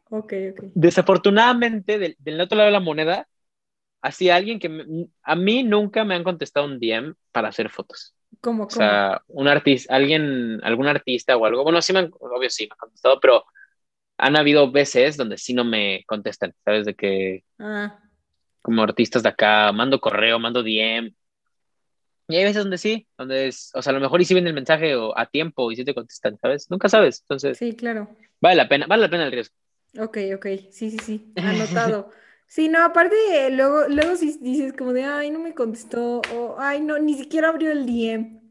[0.10, 0.64] Ok, ok.
[0.74, 3.28] Desafortunadamente, del, del otro lado de la moneda,
[4.06, 8.14] así alguien que a mí nunca me han contestado un DM para hacer fotos.
[8.40, 11.64] ¿Cómo, O sea, un artista, alguien, algún artista o algo.
[11.64, 13.44] Bueno, sí me han, obvio sí me han contestado, pero
[14.18, 16.86] han habido veces donde sí no me contestan, ¿sabes?
[16.86, 18.00] De que ah.
[18.62, 21.12] como artistas de acá, mando correo, mando DM.
[22.28, 24.46] Y hay veces donde sí, donde es, o sea, a lo mejor y si ven
[24.46, 26.70] el mensaje o a tiempo y sí te contestan, ¿sabes?
[26.70, 27.58] Nunca sabes, entonces.
[27.58, 28.16] Sí, claro.
[28.40, 29.56] Vale la pena, vale la pena el riesgo.
[29.98, 32.12] Ok, ok, sí, sí, sí, anotado.
[32.48, 33.16] sí, no, aparte,
[33.52, 37.50] luego, luego si dices como de, ay, no me contestó, o ay, no, ni siquiera
[37.50, 38.42] abrió el DM.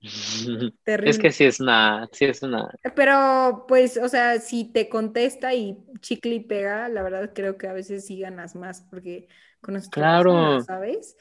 [0.84, 2.70] Es que sí es una, sí es una.
[2.96, 7.68] Pero, pues, o sea, si te contesta y chicle y pega, la verdad creo que
[7.68, 9.28] a veces sí ganas más porque
[9.60, 10.62] con claro.
[10.62, 11.16] ¿sabes?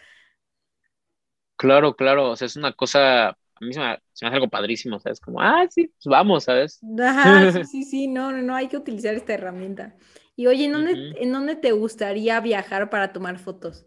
[1.57, 5.19] Claro, claro, o sea, es una cosa, a mí se me, hace algo padrísimo, ¿sabes?
[5.19, 6.79] Como, ah, sí, pues vamos, ¿sabes?
[6.79, 9.93] sí, sí, sí, no, no, no, hay que utilizar esta herramienta.
[10.39, 13.85] Y oye, ¿en dónde, ¿en dónde te gustaría viajar para tomar fotos?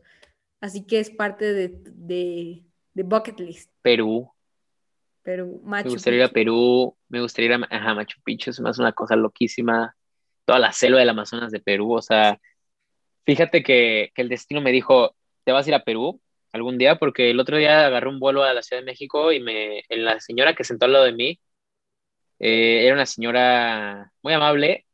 [0.61, 3.71] Así que es parte de, de, de bucket list.
[3.81, 4.31] Perú.
[5.23, 8.79] Perú, Machu Me gustaría ir a Perú, me gustaría ir a Machu Picchu, es más
[8.79, 9.97] una cosa loquísima.
[10.45, 12.39] Toda la selva del Amazonas de Perú, o sea,
[13.25, 16.21] fíjate que, que, el destino me dijo, te vas a ir a Perú
[16.53, 19.41] algún día, porque el otro día agarré un vuelo a la Ciudad de México y
[19.41, 21.41] me, la señora que sentó al lado de mí,
[22.41, 24.85] eh, era una señora muy amable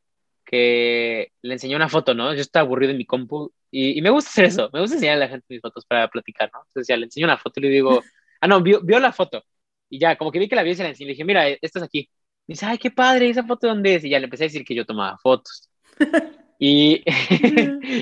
[0.49, 2.33] que le enseñó una foto, ¿no?
[2.33, 5.17] Yo estaba aburrido en mi compu y, y me gusta hacer eso, me gusta enseñar
[5.17, 6.61] a la gente mis fotos para platicar, ¿no?
[6.67, 8.01] Entonces ya le enseño una foto y le digo,
[8.41, 9.43] ah, no, vio, vio la foto
[9.89, 11.07] y ya, como que vi que la vi y se la enseñé.
[11.07, 12.09] Le dije, mira, esto es aquí.
[12.47, 14.05] Y dice, ay, qué padre, ¿esa foto dónde es?
[14.05, 15.69] Y ya le empecé a decir que yo tomaba fotos.
[16.59, 17.03] y,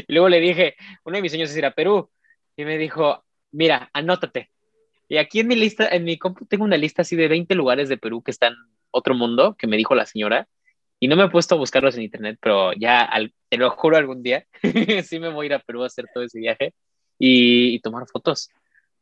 [0.08, 0.76] luego le dije,
[1.06, 2.10] uno de mis sueños es ir a Perú.
[2.56, 4.52] Y me dijo, mira, anótate.
[5.08, 7.88] Y aquí en mi lista, en mi compu tengo una lista así de 20 lugares
[7.88, 8.56] de Perú que están
[8.92, 10.48] otro mundo, que me dijo la señora.
[11.00, 13.98] Y no me he puesto a buscarlos en internet, pero ya, al, te lo juro,
[13.98, 14.46] algún día
[15.04, 16.74] sí me voy a ir a Perú a hacer todo ese viaje
[17.20, 18.50] y, y tomar fotos.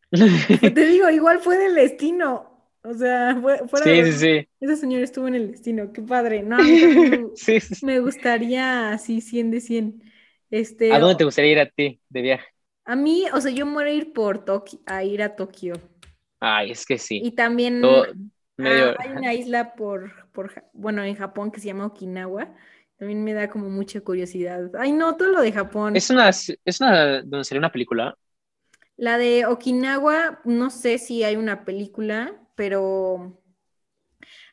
[0.09, 2.51] Te digo, igual fue del destino.
[2.83, 3.35] O sea,
[3.67, 4.47] fuera sí, sí, sí.
[4.59, 6.43] Ese señor estuvo en el destino, qué padre.
[6.43, 6.57] No,
[7.35, 10.03] sí, me gustaría así 100 de 100.
[10.51, 12.45] Este, ¿A dónde te gustaría ir a ti de viaje?
[12.85, 15.73] A mí, o sea, yo muero a ir por Tokio, a ir a Tokio.
[16.39, 17.21] Ay, es que sí.
[17.23, 18.05] Y también Todo-
[18.59, 22.53] ah, hay una isla por, por, bueno, en Japón que se llama Okinawa.
[22.97, 24.71] También me da como mucha curiosidad.
[24.77, 25.95] Ay, no, todo lo de Japón.
[25.95, 28.15] Es una, es una, donde sería una película.
[28.95, 33.41] La de Okinawa, no sé si hay una película, pero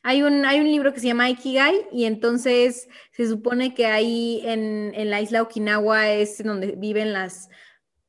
[0.02, 4.42] hay un, hay un libro que se llama Ikigai y entonces se supone que ahí
[4.44, 7.48] en, en la isla Okinawa es donde viven las,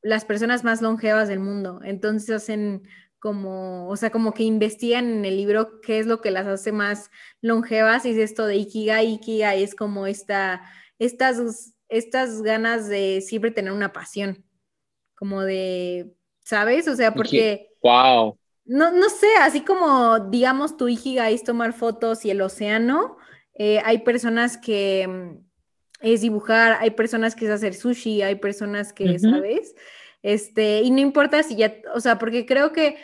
[0.02, 1.80] las personas más longevas del mundo.
[1.84, 2.82] Entonces hacen
[3.24, 6.72] como, o sea, como que investigan en el libro qué es lo que las hace
[6.72, 7.10] más
[7.40, 9.14] longevas y es esto de Ikigai.
[9.14, 10.60] Ikigai es como esta,
[10.98, 14.44] estas, estas ganas de siempre tener una pasión,
[15.14, 16.12] como de,
[16.44, 16.86] ¿sabes?
[16.86, 17.70] O sea, porque...
[17.82, 18.36] Wow.
[18.66, 23.16] No, no sé, así como digamos tu Ikigai es tomar fotos y el océano,
[23.54, 25.38] eh, hay personas que mm,
[26.00, 29.18] es dibujar, hay personas que es hacer sushi, hay personas que.
[29.18, 29.74] ¿sabes?
[30.24, 32.98] Este, y no importa si ya, o sea, porque creo que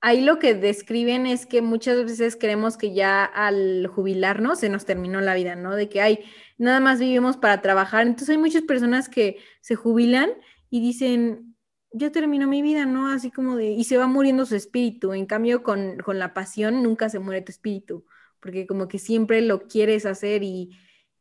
[0.00, 4.84] ahí lo que describen es que muchas veces creemos que ya al jubilarnos se nos
[4.86, 5.74] terminó la vida, ¿no?
[5.76, 6.20] De que hay,
[6.58, 8.02] nada más vivimos para trabajar.
[8.06, 10.30] Entonces hay muchas personas que se jubilan
[10.70, 11.56] y dicen,
[11.92, 13.08] ya terminó mi vida, ¿no?
[13.10, 15.14] Así como de, y se va muriendo su espíritu.
[15.14, 18.04] En cambio, con, con la pasión nunca se muere tu espíritu,
[18.40, 20.78] porque como que siempre lo quieres hacer y,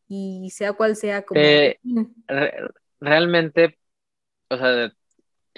[0.08, 1.42] y sea cual sea como...
[1.42, 2.70] Eh, mm, Re-
[3.00, 3.78] realmente,
[4.50, 4.94] o sea,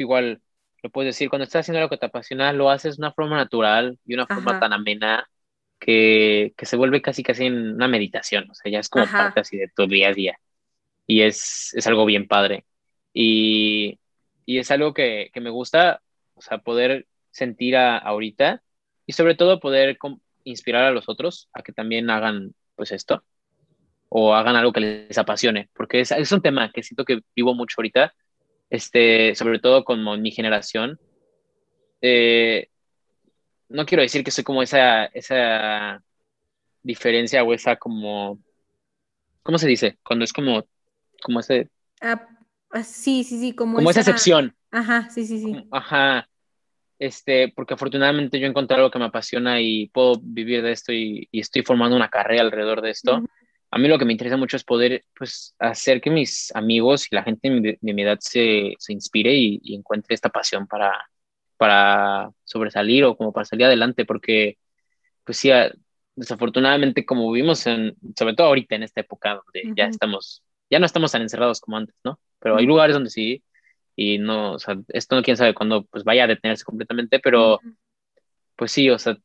[0.03, 0.41] igual
[0.83, 3.37] lo puedes decir, cuando estás haciendo lo que te apasiona, lo haces de una forma
[3.37, 4.59] natural y una forma Ajá.
[4.59, 5.29] tan amena
[5.79, 9.15] que, que se vuelve casi casi en una meditación, o sea, ya es como Ajá.
[9.15, 10.37] parte así de tu día a día
[11.07, 12.65] y es, es algo bien padre
[13.13, 13.99] y,
[14.45, 16.01] y es algo que, que me gusta,
[16.35, 18.63] o sea, poder sentir a- ahorita
[19.05, 19.97] y sobre todo poder
[20.43, 23.23] inspirar a los otros a que también hagan pues esto
[24.09, 27.53] o hagan algo que les apasione, porque es, es un tema que siento que vivo
[27.53, 28.13] mucho ahorita,
[28.69, 30.99] este, sobre todo como mi generación.
[32.01, 32.67] Eh,
[33.69, 36.01] no quiero decir que soy como esa, esa
[36.81, 38.39] diferencia o esa como,
[39.43, 39.97] ¿cómo se dice?
[40.03, 40.65] Cuando es como,
[41.21, 41.69] como ese,
[42.01, 42.27] ah,
[42.71, 44.55] ah, sí, sí, sí, como, como esa excepción.
[44.71, 45.45] Ajá, sí, sí, sí.
[45.45, 46.27] Como- Ajá.
[46.99, 51.29] Este, porque afortunadamente yo encontré algo que me apasiona y puedo vivir de esto y,
[51.31, 53.19] y estoy formando una carrera alrededor de esto.
[53.19, 53.27] Ujú.
[53.71, 57.15] A mí lo que me interesa mucho es poder, pues, hacer que mis amigos y
[57.15, 60.65] la gente de mi, de mi edad se, se inspire y, y encuentre esta pasión
[60.67, 61.09] para,
[61.57, 64.57] para sobresalir o como para salir adelante, porque,
[65.23, 65.51] pues sí,
[66.15, 70.85] desafortunadamente como vivimos en, sobre todo ahorita en esta época donde ya estamos, ya no
[70.85, 72.19] estamos tan encerrados como antes, ¿no?
[72.39, 73.43] Pero hay lugares donde sí,
[73.95, 77.55] y no, o sea, esto no quién sabe cuándo pues vaya a detenerse completamente, pero
[77.55, 77.75] Ujú.
[78.55, 79.17] pues sí, o sea,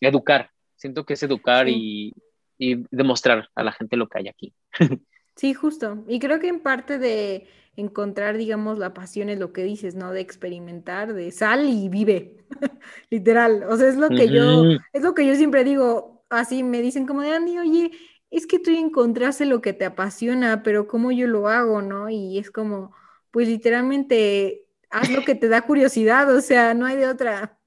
[0.00, 1.74] educar, siento que es educar Sí.
[1.74, 2.14] y,
[2.60, 4.54] y demostrar a la gente lo que hay aquí.
[5.34, 6.04] Sí, justo.
[6.06, 10.12] Y creo que en parte de encontrar, digamos, la pasión es lo que dices, ¿no?
[10.12, 12.36] De experimentar, de sal y vive,
[13.10, 13.64] literal.
[13.66, 17.06] O sea, es lo que yo, es lo que yo siempre digo, así me dicen
[17.06, 17.92] como de Andy, oye,
[18.30, 22.10] es que tú encontraste lo que te apasiona, pero ¿cómo yo lo hago, no?
[22.10, 22.94] Y es como,
[23.30, 27.58] pues literalmente, haz lo que te da curiosidad, o sea, no hay de otra.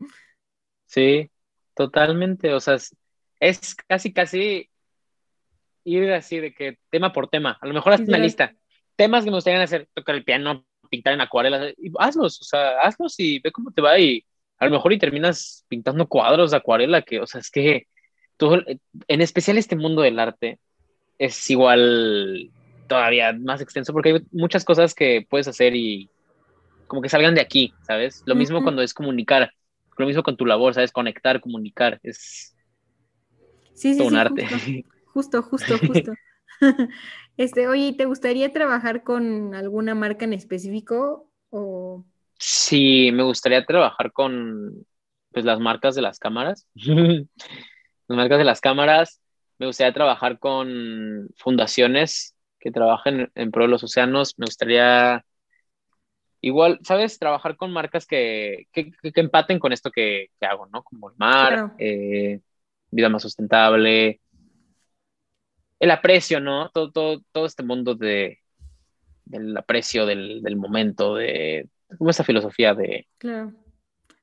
[0.85, 1.31] Sí,
[1.73, 2.95] totalmente, o sea, es,
[3.39, 4.69] es casi, casi
[5.85, 8.53] ir así de que tema por tema, a lo mejor hasta una lista,
[8.95, 12.81] temas que me gustaría hacer, tocar el piano, pintar en acuarelas, y hazlos, o sea,
[12.81, 14.25] hazlos y ve cómo te va y
[14.59, 17.87] a lo mejor y terminas pintando cuadros de acuarela, que, o sea, es que
[18.37, 18.61] todo,
[19.07, 20.59] en especial este mundo del arte
[21.17, 22.51] es igual
[22.87, 26.11] todavía más extenso porque hay muchas cosas que puedes hacer y
[26.87, 28.21] como que salgan de aquí, ¿sabes?
[28.25, 28.63] Lo mismo Ujú.
[28.63, 29.51] cuando es comunicar,
[29.97, 30.91] lo mismo con tu labor, ¿sabes?
[30.91, 32.55] Conectar, comunicar, es
[33.73, 34.47] Sí, sí, todo un sí, arte.
[34.47, 34.55] justo,
[35.13, 36.13] justo, justo, justo.
[37.37, 42.05] Este, oye, ¿te gustaría trabajar con alguna marca en específico o
[42.39, 44.85] Sí, me gustaría trabajar con
[45.31, 46.67] pues las marcas de las cámaras.
[48.07, 49.21] Las marcas de las cámaras.
[49.59, 54.35] Me gustaría trabajar con fundaciones que trabajen en pro de los océanos.
[54.37, 55.25] Me gustaría
[56.41, 57.17] igual, ¿sabes?
[57.19, 60.83] Trabajar con marcas que, que, que empaten con esto que, que hago, ¿no?
[60.83, 61.71] Como el mar, Claro.
[61.77, 62.41] eh,
[62.91, 64.21] vida más sustentable,
[65.83, 66.69] el aprecio, ¿no?
[66.69, 68.39] Todo, todo, todo este mundo de,
[69.25, 71.67] del aprecio del, del momento, de
[71.97, 73.53] como esa filosofía de, claro,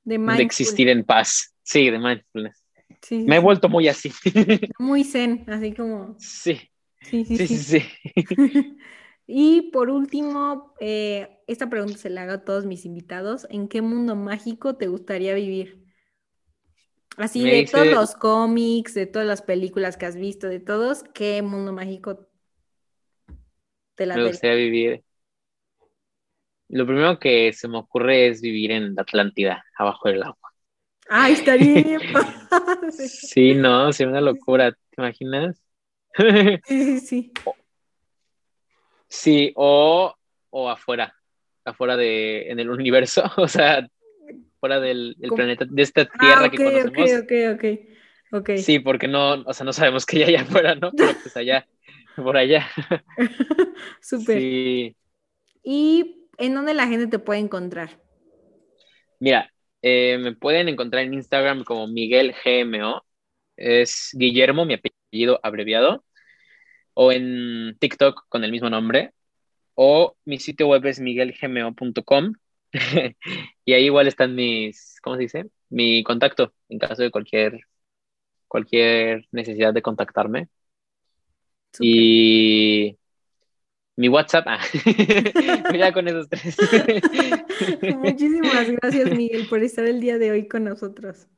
[0.05, 1.55] de existir en paz.
[1.63, 2.65] Sí, de mindfulness.
[3.03, 4.11] Sí, Me he vuelto muy así.
[4.79, 6.59] Muy zen, así como, Sí,
[7.03, 7.81] sí, sí, sí, sí, sí.
[7.81, 7.85] sí.
[9.33, 13.47] Y por último, eh, esta pregunta se la hago a todos mis invitados.
[13.51, 15.85] ¿En qué mundo mágico te gustaría vivir?
[17.17, 21.05] Así Me de todos los cómics, de todas las películas que has visto, de todos,
[21.15, 22.29] ¿qué mundo mágico
[23.95, 25.05] te la Me gustaría vivir.
[26.69, 30.53] Lo primero que se me ocurre es vivir en la Atlántida, abajo del agua.
[31.09, 31.99] Ay, estaría
[32.93, 35.61] Sí, no, sería una locura, ¿te imaginas?
[36.65, 37.33] sí, sí.
[39.09, 40.15] Sí, o,
[40.51, 41.13] o afuera,
[41.65, 43.87] afuera de, en el universo, o sea,
[44.61, 47.11] fuera del, del planeta, de esta tierra ah, que conocemos.
[47.23, 47.65] Ok, ok,
[48.33, 48.39] ok.
[48.41, 48.59] okay.
[48.59, 50.93] Sí, porque no, o sea, no sabemos que ya allá afuera, ¿no?
[50.93, 51.67] Pero pues allá,
[52.17, 52.69] por allá.
[54.01, 54.39] Súper.
[54.39, 54.97] Sí.
[55.63, 58.01] ¿Y en dónde la gente te puede encontrar?
[59.19, 59.53] Mira,
[59.83, 63.05] eh, me pueden encontrar en Instagram como Miguel GMO,
[63.57, 66.05] es Guillermo, mi apellido abreviado,
[66.95, 69.13] o en TikTok con el mismo nombre,
[69.75, 72.35] o mi sitio web es miguelgmo.com
[73.65, 75.51] y ahí igual están mis, ¿cómo se dice?
[75.69, 77.61] Mi contacto en caso de cualquier,
[78.49, 80.49] cualquier necesidad de contactarme.
[81.79, 82.99] Y
[83.97, 84.61] mi WhatsApp, ah,
[85.79, 86.57] ya con esos tres.
[87.99, 91.29] Muchísimas gracias, Miguel, por estar el día de hoy con nosotros.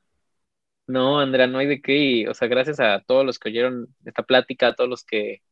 [0.86, 2.28] No, Andrea, no hay de qué.
[2.28, 5.42] o sea, gracias a todos los que oyeron esta plática, a todos los que,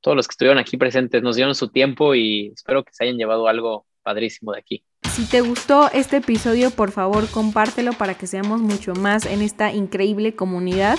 [0.00, 3.16] todos los que estuvieron aquí presentes, nos dieron su tiempo y espero que se hayan
[3.16, 4.84] llevado algo padrísimo de aquí.
[5.12, 9.72] Si te gustó este episodio, por favor, compártelo para que seamos mucho más en esta
[9.72, 10.98] increíble comunidad.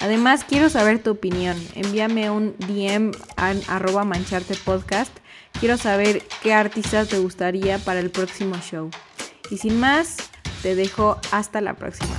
[0.00, 1.56] Además, quiero saber tu opinión.
[1.74, 5.16] Envíame un DM a arroba mancharte podcast.
[5.58, 8.90] Quiero saber qué artistas te gustaría para el próximo show.
[9.50, 10.16] Y sin más,
[10.62, 12.14] te dejo hasta la próxima.